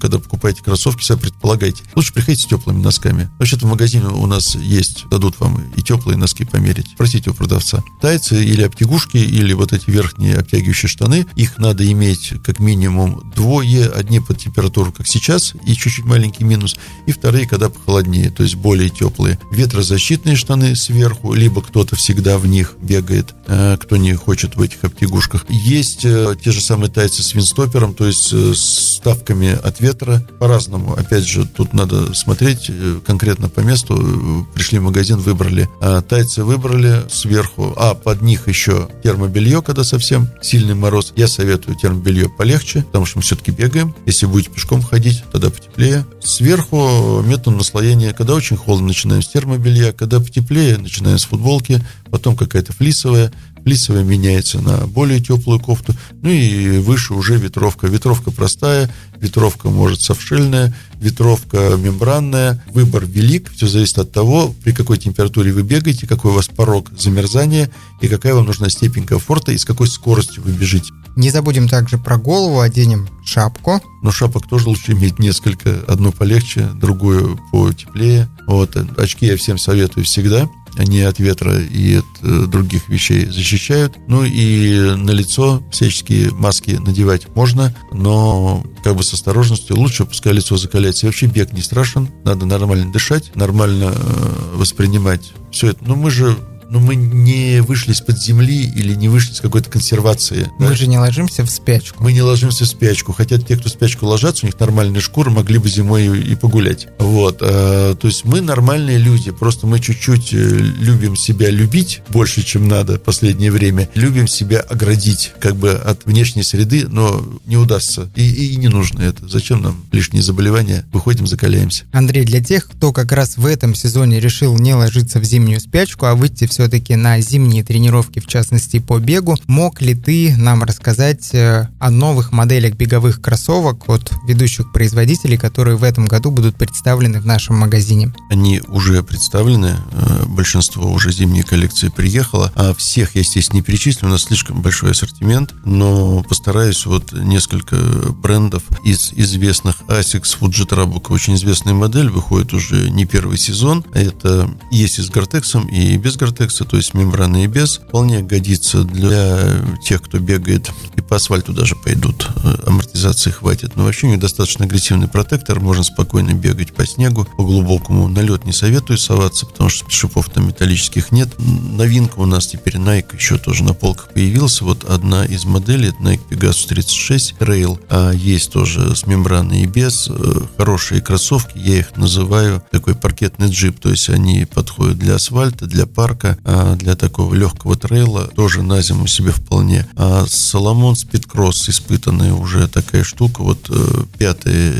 когда 0.00 0.18
покупаете 0.18 0.62
кроссовки, 0.62 1.02
себя 1.02 1.16
предполагайте. 1.16 1.82
Лучше 1.94 2.12
приходите 2.12 2.42
с 2.42 2.46
теплыми 2.46 2.82
носками. 2.82 3.30
Вообще-то 3.38 3.66
в 3.66 3.70
магазине 3.70 4.06
у 4.06 4.26
нас 4.26 4.54
есть, 4.54 5.08
дадут 5.08 5.40
вам 5.40 5.72
и 5.76 5.82
теплые 5.82 6.18
носки 6.18 6.44
померить. 6.44 6.86
Спросите 6.94 7.30
у 7.30 7.34
продавца. 7.34 7.82
Тайцы 8.00 8.44
или 8.44 8.62
обтягушки, 8.74 9.16
или 9.16 9.52
вот 9.52 9.72
эти 9.72 9.88
верхние 9.88 10.36
обтягивающие 10.36 10.88
штаны, 10.88 11.26
их 11.36 11.58
надо 11.58 11.90
иметь 11.90 12.34
как 12.44 12.58
минимум 12.58 13.32
двое, 13.34 13.88
одни 13.88 14.20
под 14.20 14.38
температуру, 14.38 14.92
как 14.92 15.06
сейчас, 15.06 15.54
и 15.64 15.74
чуть-чуть 15.74 16.04
маленький 16.04 16.44
минус, 16.44 16.76
и 17.06 17.12
вторые, 17.12 17.46
когда 17.46 17.68
похолоднее, 17.68 18.30
то 18.30 18.42
есть 18.42 18.56
более 18.56 18.90
теплые. 18.90 19.38
Ветрозащитные 19.50 20.36
штаны 20.36 20.74
сверху, 20.74 21.34
либо 21.34 21.62
кто-то 21.62 21.94
всегда 21.96 22.38
в 22.38 22.46
них 22.46 22.74
бегает, 22.82 23.34
кто 23.46 23.96
не 23.96 24.14
хочет 24.14 24.56
в 24.56 24.62
этих 24.62 24.82
обтягушках. 24.84 25.46
Есть 25.48 26.04
э, 26.04 26.34
те 26.42 26.50
же 26.50 26.60
самые 26.60 26.90
тайцы 26.90 27.22
с 27.22 27.34
винстопером, 27.34 27.94
то 27.94 28.06
есть 28.06 28.32
э, 28.32 28.54
с 28.54 28.94
ставками 28.96 29.52
от 29.52 29.80
ветра. 29.80 30.26
По-разному. 30.38 30.94
Опять 30.94 31.24
же, 31.24 31.46
тут 31.46 31.74
надо 31.74 32.14
смотреть 32.14 32.66
э, 32.68 33.00
конкретно 33.06 33.48
по 33.48 33.60
месту. 33.60 34.48
Пришли 34.54 34.78
в 34.78 34.82
магазин, 34.82 35.18
выбрали. 35.18 35.68
А 35.80 36.00
тайцы 36.00 36.42
выбрали 36.42 37.04
сверху, 37.10 37.74
а 37.76 37.94
под 37.94 38.22
них 38.22 38.48
еще 38.48 38.63
термобелье, 39.02 39.62
когда 39.62 39.84
совсем 39.84 40.28
сильный 40.42 40.74
мороз. 40.74 41.12
Я 41.16 41.28
советую 41.28 41.76
термобелье 41.76 42.28
полегче, 42.28 42.82
потому 42.82 43.06
что 43.06 43.18
мы 43.18 43.22
все-таки 43.22 43.50
бегаем. 43.50 43.94
Если 44.06 44.26
будете 44.26 44.50
пешком 44.50 44.82
ходить, 44.82 45.24
тогда 45.32 45.50
потеплее. 45.50 46.06
Сверху 46.22 47.22
метод 47.22 47.56
наслоения, 47.56 48.12
когда 48.12 48.34
очень 48.34 48.56
холодно, 48.56 48.88
начинаем 48.88 49.22
с 49.22 49.28
термобелья, 49.28 49.92
когда 49.92 50.20
потеплее, 50.20 50.78
начинаем 50.78 51.18
с 51.18 51.24
футболки, 51.24 51.80
потом 52.10 52.36
какая-то 52.36 52.72
флисовая, 52.72 53.32
флисовая 53.64 54.04
меняется 54.04 54.60
на 54.60 54.86
более 54.86 55.20
теплую 55.20 55.58
кофту, 55.58 55.94
ну 56.22 56.28
и 56.28 56.78
выше 56.78 57.14
уже 57.14 57.36
ветровка. 57.36 57.86
Ветровка 57.86 58.30
простая, 58.30 58.90
ветровка 59.16 59.68
может 59.70 60.00
совшельная, 60.02 60.74
ветровка 61.00 61.76
мембранная. 61.76 62.62
Выбор 62.72 63.04
велик, 63.06 63.50
все 63.52 63.66
зависит 63.66 63.98
от 63.98 64.12
того, 64.12 64.54
при 64.62 64.72
какой 64.72 64.98
температуре 64.98 65.52
вы 65.52 65.62
бегаете, 65.62 66.06
какой 66.06 66.30
у 66.30 66.34
вас 66.34 66.48
порог 66.48 66.90
замерзания 66.96 67.70
и 68.00 68.08
какая 68.08 68.34
вам 68.34 68.46
нужна 68.46 68.68
степень 68.68 69.06
комфорта 69.06 69.52
и 69.52 69.58
с 69.58 69.64
какой 69.64 69.88
скоростью 69.88 70.42
вы 70.42 70.52
бежите. 70.52 70.92
Не 71.16 71.30
забудем 71.30 71.68
также 71.68 71.96
про 71.96 72.18
голову, 72.18 72.60
оденем 72.60 73.08
шапку. 73.24 73.80
Но 74.02 74.10
шапок 74.10 74.48
тоже 74.48 74.68
лучше 74.68 74.92
иметь 74.92 75.18
несколько. 75.18 75.80
Одну 75.86 76.12
полегче, 76.12 76.68
другую 76.74 77.38
потеплее. 77.52 78.28
Вот. 78.46 78.76
Очки 78.98 79.26
я 79.26 79.36
всем 79.36 79.56
советую 79.56 80.04
всегда. 80.04 80.48
Они 80.76 81.00
от 81.00 81.18
ветра 81.18 81.58
и 81.58 81.96
от 81.96 82.04
э, 82.22 82.46
других 82.46 82.88
вещей 82.88 83.26
защищают. 83.26 83.96
Ну 84.06 84.24
и 84.24 84.94
на 84.96 85.10
лицо 85.10 85.62
всяческие 85.70 86.30
маски 86.30 86.72
надевать 86.72 87.34
можно, 87.34 87.74
но 87.92 88.64
как 88.82 88.96
бы 88.96 89.02
с 89.02 89.12
осторожностью. 89.12 89.76
Лучше 89.76 90.04
пускай 90.04 90.32
лицо 90.32 90.56
закаляется. 90.56 91.06
И 91.06 91.08
вообще 91.08 91.26
бег 91.26 91.52
не 91.52 91.62
страшен. 91.62 92.08
Надо 92.24 92.46
нормально 92.46 92.92
дышать, 92.92 93.34
нормально 93.34 93.94
э, 93.94 94.56
воспринимать 94.56 95.32
все 95.50 95.68
это. 95.68 95.84
Но 95.84 95.96
мы 95.96 96.10
же 96.10 96.36
но 96.70 96.80
мы 96.80 96.94
не 96.94 97.60
вышли 97.60 97.92
из-под 97.92 98.18
земли 98.18 98.64
или 98.64 98.94
не 98.94 99.08
вышли 99.08 99.34
с 99.34 99.40
какой-то 99.40 99.70
консервации. 99.70 100.50
Мы 100.58 100.68
да? 100.68 100.74
же 100.74 100.86
не 100.86 100.98
ложимся 100.98 101.44
в 101.44 101.50
спячку. 101.50 102.02
Мы 102.02 102.12
не 102.12 102.22
ложимся 102.22 102.64
в 102.64 102.68
спячку. 102.68 103.12
Хотя 103.12 103.38
те, 103.38 103.56
кто 103.56 103.68
в 103.68 103.72
спячку 103.72 104.06
ложатся, 104.06 104.44
у 104.44 104.46
них 104.46 104.58
нормальные 104.58 105.00
шкуры, 105.00 105.30
могли 105.30 105.58
бы 105.58 105.68
зимой 105.68 106.20
и 106.20 106.34
погулять. 106.34 106.88
Вот. 106.98 107.38
А, 107.40 107.94
то 107.94 108.06
есть 108.06 108.24
мы 108.24 108.40
нормальные 108.40 108.98
люди, 108.98 109.30
просто 109.30 109.66
мы 109.66 109.80
чуть-чуть 109.80 110.32
э, 110.32 110.36
любим 110.36 111.16
себя 111.16 111.50
любить 111.50 112.02
больше, 112.08 112.42
чем 112.42 112.68
надо 112.68 112.96
в 112.96 113.02
последнее 113.02 113.50
время. 113.50 113.88
Любим 113.94 114.26
себя 114.26 114.60
оградить 114.60 115.32
как 115.40 115.56
бы 115.56 115.72
от 115.72 116.04
внешней 116.06 116.42
среды, 116.42 116.86
но 116.88 117.24
не 117.46 117.56
удастся. 117.56 118.10
И, 118.14 118.52
и 118.52 118.56
не 118.56 118.68
нужно 118.68 119.02
это. 119.02 119.28
Зачем 119.28 119.62
нам 119.62 119.84
лишние 119.92 120.22
заболевания? 120.22 120.84
Выходим, 120.92 121.26
закаляемся. 121.26 121.84
Андрей, 121.92 122.24
для 122.24 122.42
тех, 122.42 122.68
кто 122.68 122.92
как 122.92 123.12
раз 123.12 123.36
в 123.36 123.46
этом 123.46 123.74
сезоне 123.74 124.20
решил 124.20 124.56
не 124.58 124.74
ложиться 124.74 125.18
в 125.20 125.24
зимнюю 125.24 125.60
спячку, 125.60 126.06
а 126.06 126.14
выйти 126.14 126.46
все-таки 126.54 126.94
на 126.94 127.20
зимние 127.20 127.64
тренировки, 127.64 128.20
в 128.20 128.28
частности 128.28 128.78
по 128.78 129.00
бегу. 129.00 129.36
Мог 129.48 129.82
ли 129.82 129.94
ты 129.96 130.36
нам 130.36 130.62
рассказать 130.62 131.34
э, 131.34 131.68
о 131.80 131.90
новых 131.90 132.30
моделях 132.30 132.74
беговых 132.74 133.20
кроссовок 133.20 133.88
от 133.88 134.12
ведущих 134.28 134.70
производителей, 134.72 135.36
которые 135.36 135.76
в 135.76 135.82
этом 135.82 136.06
году 136.06 136.30
будут 136.30 136.54
представлены 136.54 137.20
в 137.20 137.26
нашем 137.26 137.56
магазине? 137.56 138.14
Они 138.30 138.62
уже 138.68 139.02
представлены, 139.02 139.74
э, 139.90 140.26
большинство 140.26 140.92
уже 140.92 141.10
зимней 141.10 141.42
коллекции 141.42 141.88
приехало, 141.88 142.52
а 142.54 142.72
всех 142.72 143.16
я, 143.16 143.22
естественно, 143.22 143.56
не 143.56 143.62
перечислю, 143.62 144.06
у 144.06 144.10
нас 144.12 144.22
слишком 144.22 144.62
большой 144.62 144.92
ассортимент, 144.92 145.54
но 145.64 146.22
постараюсь 146.22 146.86
вот 146.86 147.12
несколько 147.12 147.76
брендов 148.12 148.62
из 148.84 149.12
известных 149.12 149.82
Asics, 149.88 150.38
Fujitrabuc, 150.40 151.06
очень 151.08 151.34
известная 151.34 151.74
модель, 151.74 152.10
выходит 152.10 152.52
уже 152.52 152.90
не 152.90 153.06
первый 153.06 153.38
сезон, 153.38 153.84
это 153.92 154.48
есть 154.70 155.00
и 155.00 155.02
с 155.02 155.10
Гортексом, 155.10 155.66
и 155.66 155.96
без 155.96 156.16
Гортекса, 156.16 156.43
латекса, 156.44 156.64
то 156.64 156.76
есть 156.76 156.94
мембраны 156.94 157.44
и 157.44 157.46
без, 157.46 157.78
вполне 157.78 158.20
годится 158.20 158.84
для 158.84 159.62
тех, 159.84 160.02
кто 160.02 160.18
бегает 160.18 160.70
и 160.96 161.00
по 161.00 161.16
асфальту 161.16 161.52
даже 161.52 161.74
пойдут. 161.76 162.28
Э, 162.42 162.56
амортизации 162.66 163.30
хватит. 163.30 163.76
Но 163.76 163.84
вообще 163.84 164.06
у 164.06 164.10
них 164.10 164.20
достаточно 164.20 164.64
агрессивный 164.64 165.08
протектор, 165.08 165.60
можно 165.60 165.82
спокойно 165.82 166.34
бегать 166.34 166.74
по 166.74 166.86
снегу, 166.86 167.26
по 167.36 167.44
глубокому. 167.44 168.08
На 168.08 168.20
лед 168.20 168.44
не 168.44 168.52
советую 168.52 168.98
соваться, 168.98 169.46
потому 169.46 169.70
что 169.70 169.88
шипов 169.90 170.28
там 170.28 170.48
металлических 170.48 171.12
нет. 171.12 171.28
Новинка 171.38 172.18
у 172.18 172.26
нас 172.26 172.46
теперь 172.46 172.76
Nike 172.76 173.16
еще 173.16 173.38
тоже 173.38 173.64
на 173.64 173.74
полках 173.74 174.10
появился. 174.12 174.64
Вот 174.64 174.84
одна 174.84 175.24
из 175.24 175.44
моделей, 175.44 175.88
это 175.88 176.02
Nike 176.02 176.28
Pegasus 176.28 176.68
36 176.68 177.34
Trail, 177.38 177.80
а 177.88 178.12
есть 178.12 178.52
тоже 178.52 178.94
с 178.94 179.06
мембраной 179.06 179.62
и 179.62 179.66
без. 179.66 180.08
Э, 180.08 180.40
хорошие 180.58 181.00
кроссовки, 181.00 181.56
я 181.56 181.78
их 181.78 181.96
называю 181.96 182.62
такой 182.70 182.94
паркетный 182.94 183.48
джип, 183.48 183.80
то 183.80 183.90
есть 183.90 184.10
они 184.10 184.44
подходят 184.44 184.98
для 184.98 185.14
асфальта, 185.14 185.66
для 185.66 185.86
парка, 185.86 186.33
а, 186.44 186.76
для 186.76 186.96
такого 186.96 187.34
легкого 187.34 187.76
трейла, 187.76 188.26
тоже 188.28 188.62
на 188.62 188.80
зиму 188.82 189.06
себе 189.06 189.32
вполне. 189.32 189.86
А 189.96 190.24
Соломон 190.28 190.96
Спидкросс, 190.96 191.68
испытанная 191.68 192.34
уже 192.34 192.68
такая 192.68 193.04
штука, 193.04 193.42
вот 193.42 193.68
э, 193.70 194.04
пятая 194.18 194.72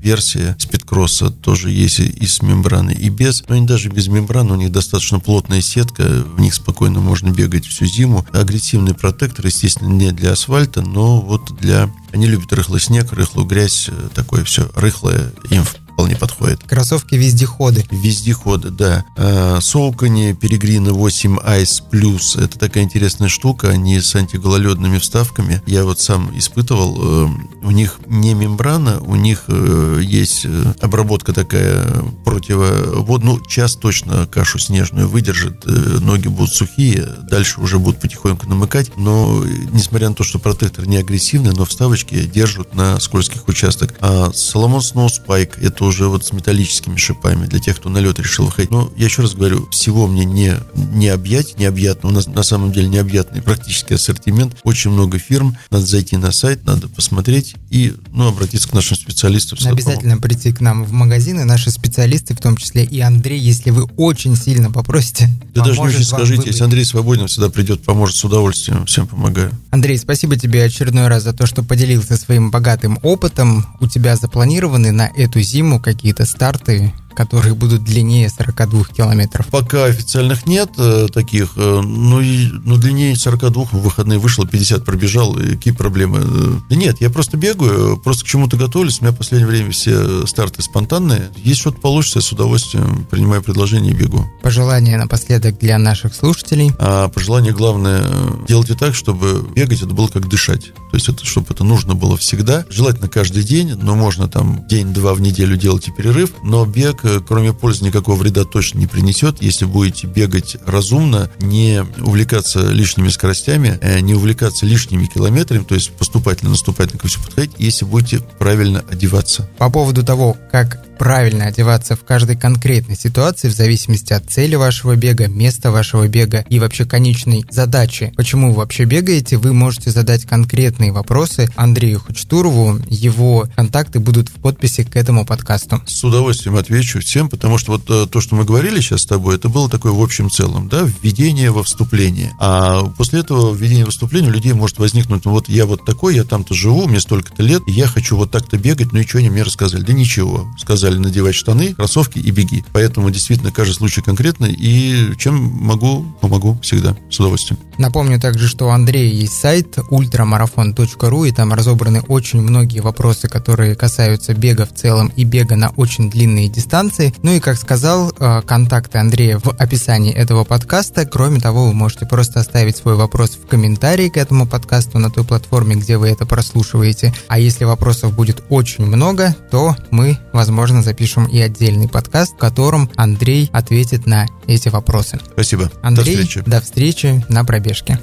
версия 0.00 0.56
Спидкросса 0.58 1.30
тоже 1.30 1.70
есть 1.70 2.00
и 2.00 2.26
с 2.26 2.42
мембраной, 2.42 2.94
и 2.94 3.08
без. 3.08 3.44
Но 3.48 3.54
они 3.54 3.66
даже 3.66 3.88
без 3.88 4.08
мембраны, 4.08 4.52
у 4.52 4.56
них 4.56 4.72
достаточно 4.72 5.20
плотная 5.20 5.60
сетка, 5.60 6.02
в 6.02 6.40
них 6.40 6.54
спокойно 6.54 7.00
можно 7.00 7.30
бегать 7.30 7.66
всю 7.66 7.86
зиму. 7.86 8.26
Агрессивный 8.32 8.94
протектор, 8.94 9.46
естественно, 9.46 9.88
не 9.88 10.12
для 10.12 10.32
асфальта, 10.32 10.82
но 10.82 11.20
вот 11.20 11.56
для... 11.58 11.90
Они 12.12 12.26
любят 12.26 12.52
рыхлый 12.52 12.80
снег, 12.80 13.12
рыхлую 13.12 13.46
грязь, 13.46 13.88
э, 13.88 14.08
такое 14.14 14.44
все 14.44 14.70
рыхлое, 14.74 15.32
им 15.50 15.64
вполне 15.92 16.16
подходит. 16.16 16.62
Кроссовки-вездеходы. 16.66 17.84
Вездеходы, 17.90 18.70
да. 18.70 19.04
А, 19.16 19.60
Соукани 19.60 20.34
Перегрина 20.34 20.92
8 20.92 21.38
Ice 21.38 21.82
Plus. 21.90 22.42
Это 22.42 22.58
такая 22.58 22.84
интересная 22.84 23.28
штука. 23.28 23.68
Они 23.68 24.00
с 24.00 24.14
антигололедными 24.14 24.98
вставками. 24.98 25.62
Я 25.66 25.84
вот 25.84 26.00
сам 26.00 26.36
испытывал. 26.36 27.26
Э, 27.26 27.28
у 27.62 27.70
них 27.70 28.00
не 28.06 28.34
мембрана, 28.34 29.00
у 29.00 29.14
них 29.16 29.44
э, 29.48 30.00
есть 30.02 30.42
э, 30.44 30.74
обработка 30.80 31.32
такая 31.32 31.86
противовод. 32.24 33.22
Ну, 33.22 33.40
час 33.46 33.76
точно 33.76 34.26
кашу 34.26 34.58
снежную 34.58 35.08
выдержит. 35.08 35.64
Ноги 35.66 36.28
будут 36.28 36.54
сухие. 36.54 37.06
Дальше 37.30 37.60
уже 37.60 37.78
будут 37.78 38.00
потихоньку 38.00 38.48
намыкать. 38.48 38.96
Но, 38.96 39.44
несмотря 39.72 40.08
на 40.08 40.14
то, 40.14 40.24
что 40.24 40.38
протектор 40.38 40.86
не 40.86 40.96
агрессивный, 40.96 41.52
но 41.52 41.64
вставочки 41.64 42.24
держат 42.24 42.74
на 42.74 42.98
скользких 43.00 43.46
участках. 43.48 43.90
А 44.00 44.30
Solomon 44.30 44.80
Snow 44.80 45.08
Spike 45.08 45.60
это 45.60 45.81
уже 45.86 46.08
вот 46.08 46.24
с 46.24 46.32
металлическими 46.32 46.96
шипами 46.96 47.46
для 47.46 47.58
тех, 47.58 47.76
кто 47.76 47.88
на 47.88 47.98
лед 47.98 48.18
решил 48.18 48.46
выходить. 48.46 48.70
Но 48.70 48.92
я 48.96 49.06
еще 49.06 49.22
раз 49.22 49.34
говорю, 49.34 49.68
всего 49.70 50.06
мне 50.06 50.24
не, 50.24 50.54
не 50.74 51.08
объять, 51.08 51.58
необъятно. 51.58 52.10
У 52.10 52.12
нас 52.12 52.26
на 52.26 52.42
самом 52.42 52.72
деле 52.72 52.88
необъятный 52.88 53.42
практически 53.42 53.94
ассортимент. 53.94 54.56
Очень 54.64 54.90
много 54.90 55.18
фирм. 55.18 55.56
Надо 55.70 55.86
зайти 55.86 56.16
на 56.16 56.32
сайт, 56.32 56.64
надо 56.64 56.88
посмотреть 56.88 57.54
и 57.70 57.94
ну, 58.12 58.28
обратиться 58.28 58.68
к 58.68 58.72
нашим 58.72 58.96
специалистам. 58.96 59.58
Обязательно 59.64 60.18
прийти 60.18 60.52
к 60.52 60.60
нам 60.60 60.84
в 60.84 60.92
магазины, 60.92 61.44
наши 61.44 61.70
специалисты, 61.70 62.34
в 62.34 62.38
том 62.38 62.56
числе 62.56 62.84
и 62.84 63.00
Андрей, 63.00 63.38
если 63.38 63.70
вы 63.70 63.84
очень 63.96 64.36
сильно 64.36 64.70
попросите. 64.70 65.28
Да 65.54 65.64
даже 65.64 65.80
не 65.80 65.86
очень 65.86 66.04
скажите, 66.04 66.32
выбрать. 66.32 66.46
если 66.46 66.64
Андрей 66.64 66.84
свободен, 66.84 67.26
всегда 67.26 67.48
придет, 67.48 67.82
поможет 67.82 68.16
с 68.16 68.24
удовольствием. 68.24 68.86
Всем 68.86 69.06
помогаю. 69.06 69.52
Андрей, 69.70 69.98
спасибо 69.98 70.36
тебе 70.36 70.64
очередной 70.64 71.08
раз 71.08 71.24
за 71.24 71.32
то, 71.32 71.46
что 71.46 71.62
поделился 71.62 72.16
своим 72.16 72.50
богатым 72.50 72.98
опытом. 73.02 73.66
У 73.80 73.86
тебя 73.86 74.16
запланированы 74.16 74.92
на 74.92 75.10
эту 75.16 75.40
зиму 75.40 75.71
по 75.72 75.78
какие-то 75.78 76.26
старты 76.26 76.92
которые 77.14 77.54
будут 77.54 77.84
длиннее 77.84 78.28
42 78.28 78.84
километров? 78.84 79.46
Пока 79.48 79.84
официальных 79.84 80.46
нет 80.46 80.70
э, 80.78 81.08
таких, 81.12 81.52
э, 81.56 81.80
ну, 81.80 82.20
и, 82.20 82.48
ну 82.64 82.76
длиннее 82.76 83.16
42 83.16 83.64
в 83.64 83.72
выходные 83.72 84.18
вышел, 84.18 84.46
50 84.46 84.84
пробежал, 84.84 85.38
и 85.38 85.56
какие 85.56 85.74
проблемы? 85.74 86.20
Э, 86.22 86.60
да 86.68 86.76
нет, 86.76 87.00
я 87.00 87.10
просто 87.10 87.36
бегаю, 87.36 87.96
просто 87.98 88.24
к 88.24 88.28
чему-то 88.28 88.56
готовлюсь, 88.56 89.00
у 89.00 89.04
меня 89.04 89.14
в 89.14 89.18
последнее 89.18 89.48
время 89.48 89.70
все 89.70 90.26
старты 90.26 90.62
спонтанные, 90.62 91.30
если 91.36 91.60
что-то 91.60 91.80
получится, 91.80 92.18
я 92.18 92.22
с 92.22 92.32
удовольствием 92.32 93.06
принимаю 93.10 93.42
предложение 93.42 93.92
и 93.92 93.96
бегу. 93.96 94.24
Пожелание 94.42 94.96
напоследок 94.96 95.58
для 95.58 95.78
наших 95.78 96.14
слушателей? 96.14 96.72
А 96.78 97.08
пожелание 97.08 97.52
главное, 97.52 98.04
делайте 98.48 98.74
так, 98.74 98.94
чтобы 98.94 99.46
бегать 99.54 99.82
это 99.82 99.94
было 99.94 100.08
как 100.08 100.28
дышать, 100.28 100.72
то 100.74 100.96
есть 100.96 101.08
это, 101.08 101.24
чтобы 101.24 101.48
это 101.50 101.64
нужно 101.64 101.94
было 101.94 102.16
всегда, 102.16 102.64
желательно 102.68 103.08
каждый 103.08 103.42
день, 103.44 103.74
но 103.74 103.94
можно 103.94 104.28
там 104.28 104.66
день-два 104.68 105.14
в 105.14 105.20
неделю 105.20 105.56
делать 105.56 105.88
и 105.88 105.92
перерыв, 105.92 106.32
но 106.42 106.64
бег 106.66 107.01
кроме 107.26 107.52
пользы, 107.52 107.84
никакого 107.84 108.16
вреда 108.16 108.44
точно 108.44 108.78
не 108.78 108.86
принесет, 108.86 109.42
если 109.42 109.64
будете 109.64 110.06
бегать 110.06 110.56
разумно, 110.66 111.30
не 111.38 111.84
увлекаться 111.98 112.70
лишними 112.70 113.08
скоростями, 113.08 113.78
э, 113.80 114.00
не 114.00 114.14
увлекаться 114.14 114.66
лишними 114.66 115.06
километрами, 115.06 115.64
то 115.64 115.74
есть 115.74 115.90
поступательно, 115.92 116.50
наступательно 116.50 116.98
ко 116.98 117.08
всему 117.08 117.24
подходить, 117.24 117.52
если 117.58 117.84
будете 117.84 118.20
правильно 118.38 118.84
одеваться. 118.90 119.48
По 119.58 119.70
поводу 119.70 120.04
того, 120.04 120.36
как 120.50 120.82
правильно 121.02 121.46
одеваться 121.46 121.96
в 121.96 122.04
каждой 122.04 122.36
конкретной 122.36 122.96
ситуации 122.96 123.48
в 123.48 123.52
зависимости 123.56 124.12
от 124.12 124.30
цели 124.30 124.54
вашего 124.54 124.94
бега, 124.94 125.26
места 125.26 125.72
вашего 125.72 126.06
бега 126.06 126.44
и 126.48 126.60
вообще 126.60 126.84
конечной 126.84 127.44
задачи. 127.50 128.12
Почему 128.16 128.50
вы 128.50 128.58
вообще 128.58 128.84
бегаете, 128.84 129.36
вы 129.36 129.52
можете 129.52 129.90
задать 129.90 130.26
конкретные 130.26 130.92
вопросы 130.92 131.48
Андрею 131.56 131.98
Хучтурову. 131.98 132.78
Его 132.88 133.48
контакты 133.56 133.98
будут 133.98 134.28
в 134.28 134.34
подписи 134.34 134.84
к 134.84 134.94
этому 134.94 135.26
подкасту. 135.26 135.82
С 135.86 136.04
удовольствием 136.04 136.54
отвечу 136.54 136.91
всем, 137.00 137.28
потому 137.28 137.58
что 137.58 137.72
вот 137.72 137.88
э, 137.88 138.06
то, 138.06 138.20
что 138.20 138.34
мы 138.34 138.44
говорили 138.44 138.80
сейчас 138.80 139.02
с 139.02 139.06
тобой, 139.06 139.36
это 139.36 139.48
было 139.48 139.68
такое 139.68 139.92
в 139.92 140.02
общем 140.02 140.30
целом, 140.30 140.68
да, 140.68 140.82
введение 141.02 141.50
во 141.50 141.62
вступление. 141.62 142.32
А 142.38 142.84
после 142.84 143.20
этого 143.20 143.54
введения 143.54 143.84
во 143.84 143.90
вступление 143.90 144.30
у 144.30 144.34
людей 144.34 144.52
может 144.52 144.78
возникнуть, 144.78 145.24
ну 145.24 145.32
вот 145.32 145.48
я 145.48 145.66
вот 145.66 145.84
такой, 145.84 146.14
я 146.16 146.24
там-то 146.24 146.54
живу, 146.54 146.86
мне 146.86 147.00
столько-то 147.00 147.42
лет, 147.42 147.62
я 147.66 147.86
хочу 147.86 148.16
вот 148.16 148.30
так-то 148.30 148.56
бегать, 148.56 148.92
ну 148.92 149.00
и 149.00 149.06
что 149.06 149.18
они 149.18 149.30
мне 149.30 149.42
рассказали? 149.42 149.82
Да 149.82 149.92
ничего. 149.92 150.46
Сказали 150.58 150.98
надевать 150.98 151.34
штаны, 151.34 151.74
кроссовки 151.74 152.18
и 152.18 152.30
беги. 152.30 152.64
Поэтому 152.72 153.10
действительно 153.10 153.52
каждый 153.52 153.74
случай 153.74 154.02
конкретный, 154.02 154.52
и 154.52 155.12
чем 155.18 155.34
могу, 155.34 156.04
помогу 156.20 156.58
всегда, 156.62 156.96
с 157.10 157.18
удовольствием. 157.20 157.58
Напомню 157.78 158.20
также, 158.20 158.48
что 158.48 158.66
у 158.66 158.68
Андрея 158.68 159.12
есть 159.12 159.34
сайт 159.34 159.78
ultramarathon.ru, 159.78 161.28
и 161.28 161.32
там 161.32 161.52
разобраны 161.52 162.00
очень 162.02 162.40
многие 162.40 162.80
вопросы, 162.80 163.28
которые 163.28 163.74
касаются 163.74 164.34
бега 164.34 164.66
в 164.66 164.74
целом 164.74 165.12
и 165.16 165.24
бега 165.24 165.56
на 165.56 165.70
очень 165.70 166.10
длинные 166.10 166.48
дистанции. 166.48 166.81
Ну 167.22 167.32
и, 167.32 167.40
как 167.40 167.56
сказал, 167.56 168.12
э, 168.18 168.42
контакты 168.42 168.98
Андрея 168.98 169.38
в 169.38 169.50
описании 169.50 170.12
этого 170.12 170.44
подкаста. 170.44 171.06
Кроме 171.06 171.38
того, 171.40 171.66
вы 171.66 171.74
можете 171.74 172.06
просто 172.06 172.40
оставить 172.40 172.76
свой 172.76 172.96
вопрос 172.96 173.30
в 173.30 173.46
комментарии 173.46 174.08
к 174.08 174.16
этому 174.16 174.46
подкасту 174.46 174.98
на 174.98 175.10
той 175.10 175.24
платформе, 175.24 175.76
где 175.76 175.96
вы 175.96 176.08
это 176.08 176.26
прослушиваете. 176.26 177.14
А 177.28 177.38
если 177.38 177.64
вопросов 177.64 178.14
будет 178.14 178.42
очень 178.48 178.86
много, 178.86 179.36
то 179.50 179.76
мы, 179.90 180.18
возможно, 180.32 180.82
запишем 180.82 181.26
и 181.26 181.40
отдельный 181.40 181.88
подкаст, 181.88 182.34
в 182.34 182.38
котором 182.38 182.90
Андрей 182.96 183.48
ответит 183.52 184.06
на 184.06 184.26
эти 184.46 184.68
вопросы. 184.68 185.20
Спасибо. 185.32 185.70
Андрей, 185.82 186.16
до 186.16 186.22
встречи, 186.22 186.42
до 186.46 186.60
встречи 186.60 187.24
на 187.28 187.44
пробежке. 187.44 187.98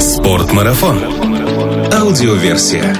Спортмарафон. 0.00 0.98
Аудиоверсия. 1.92 2.96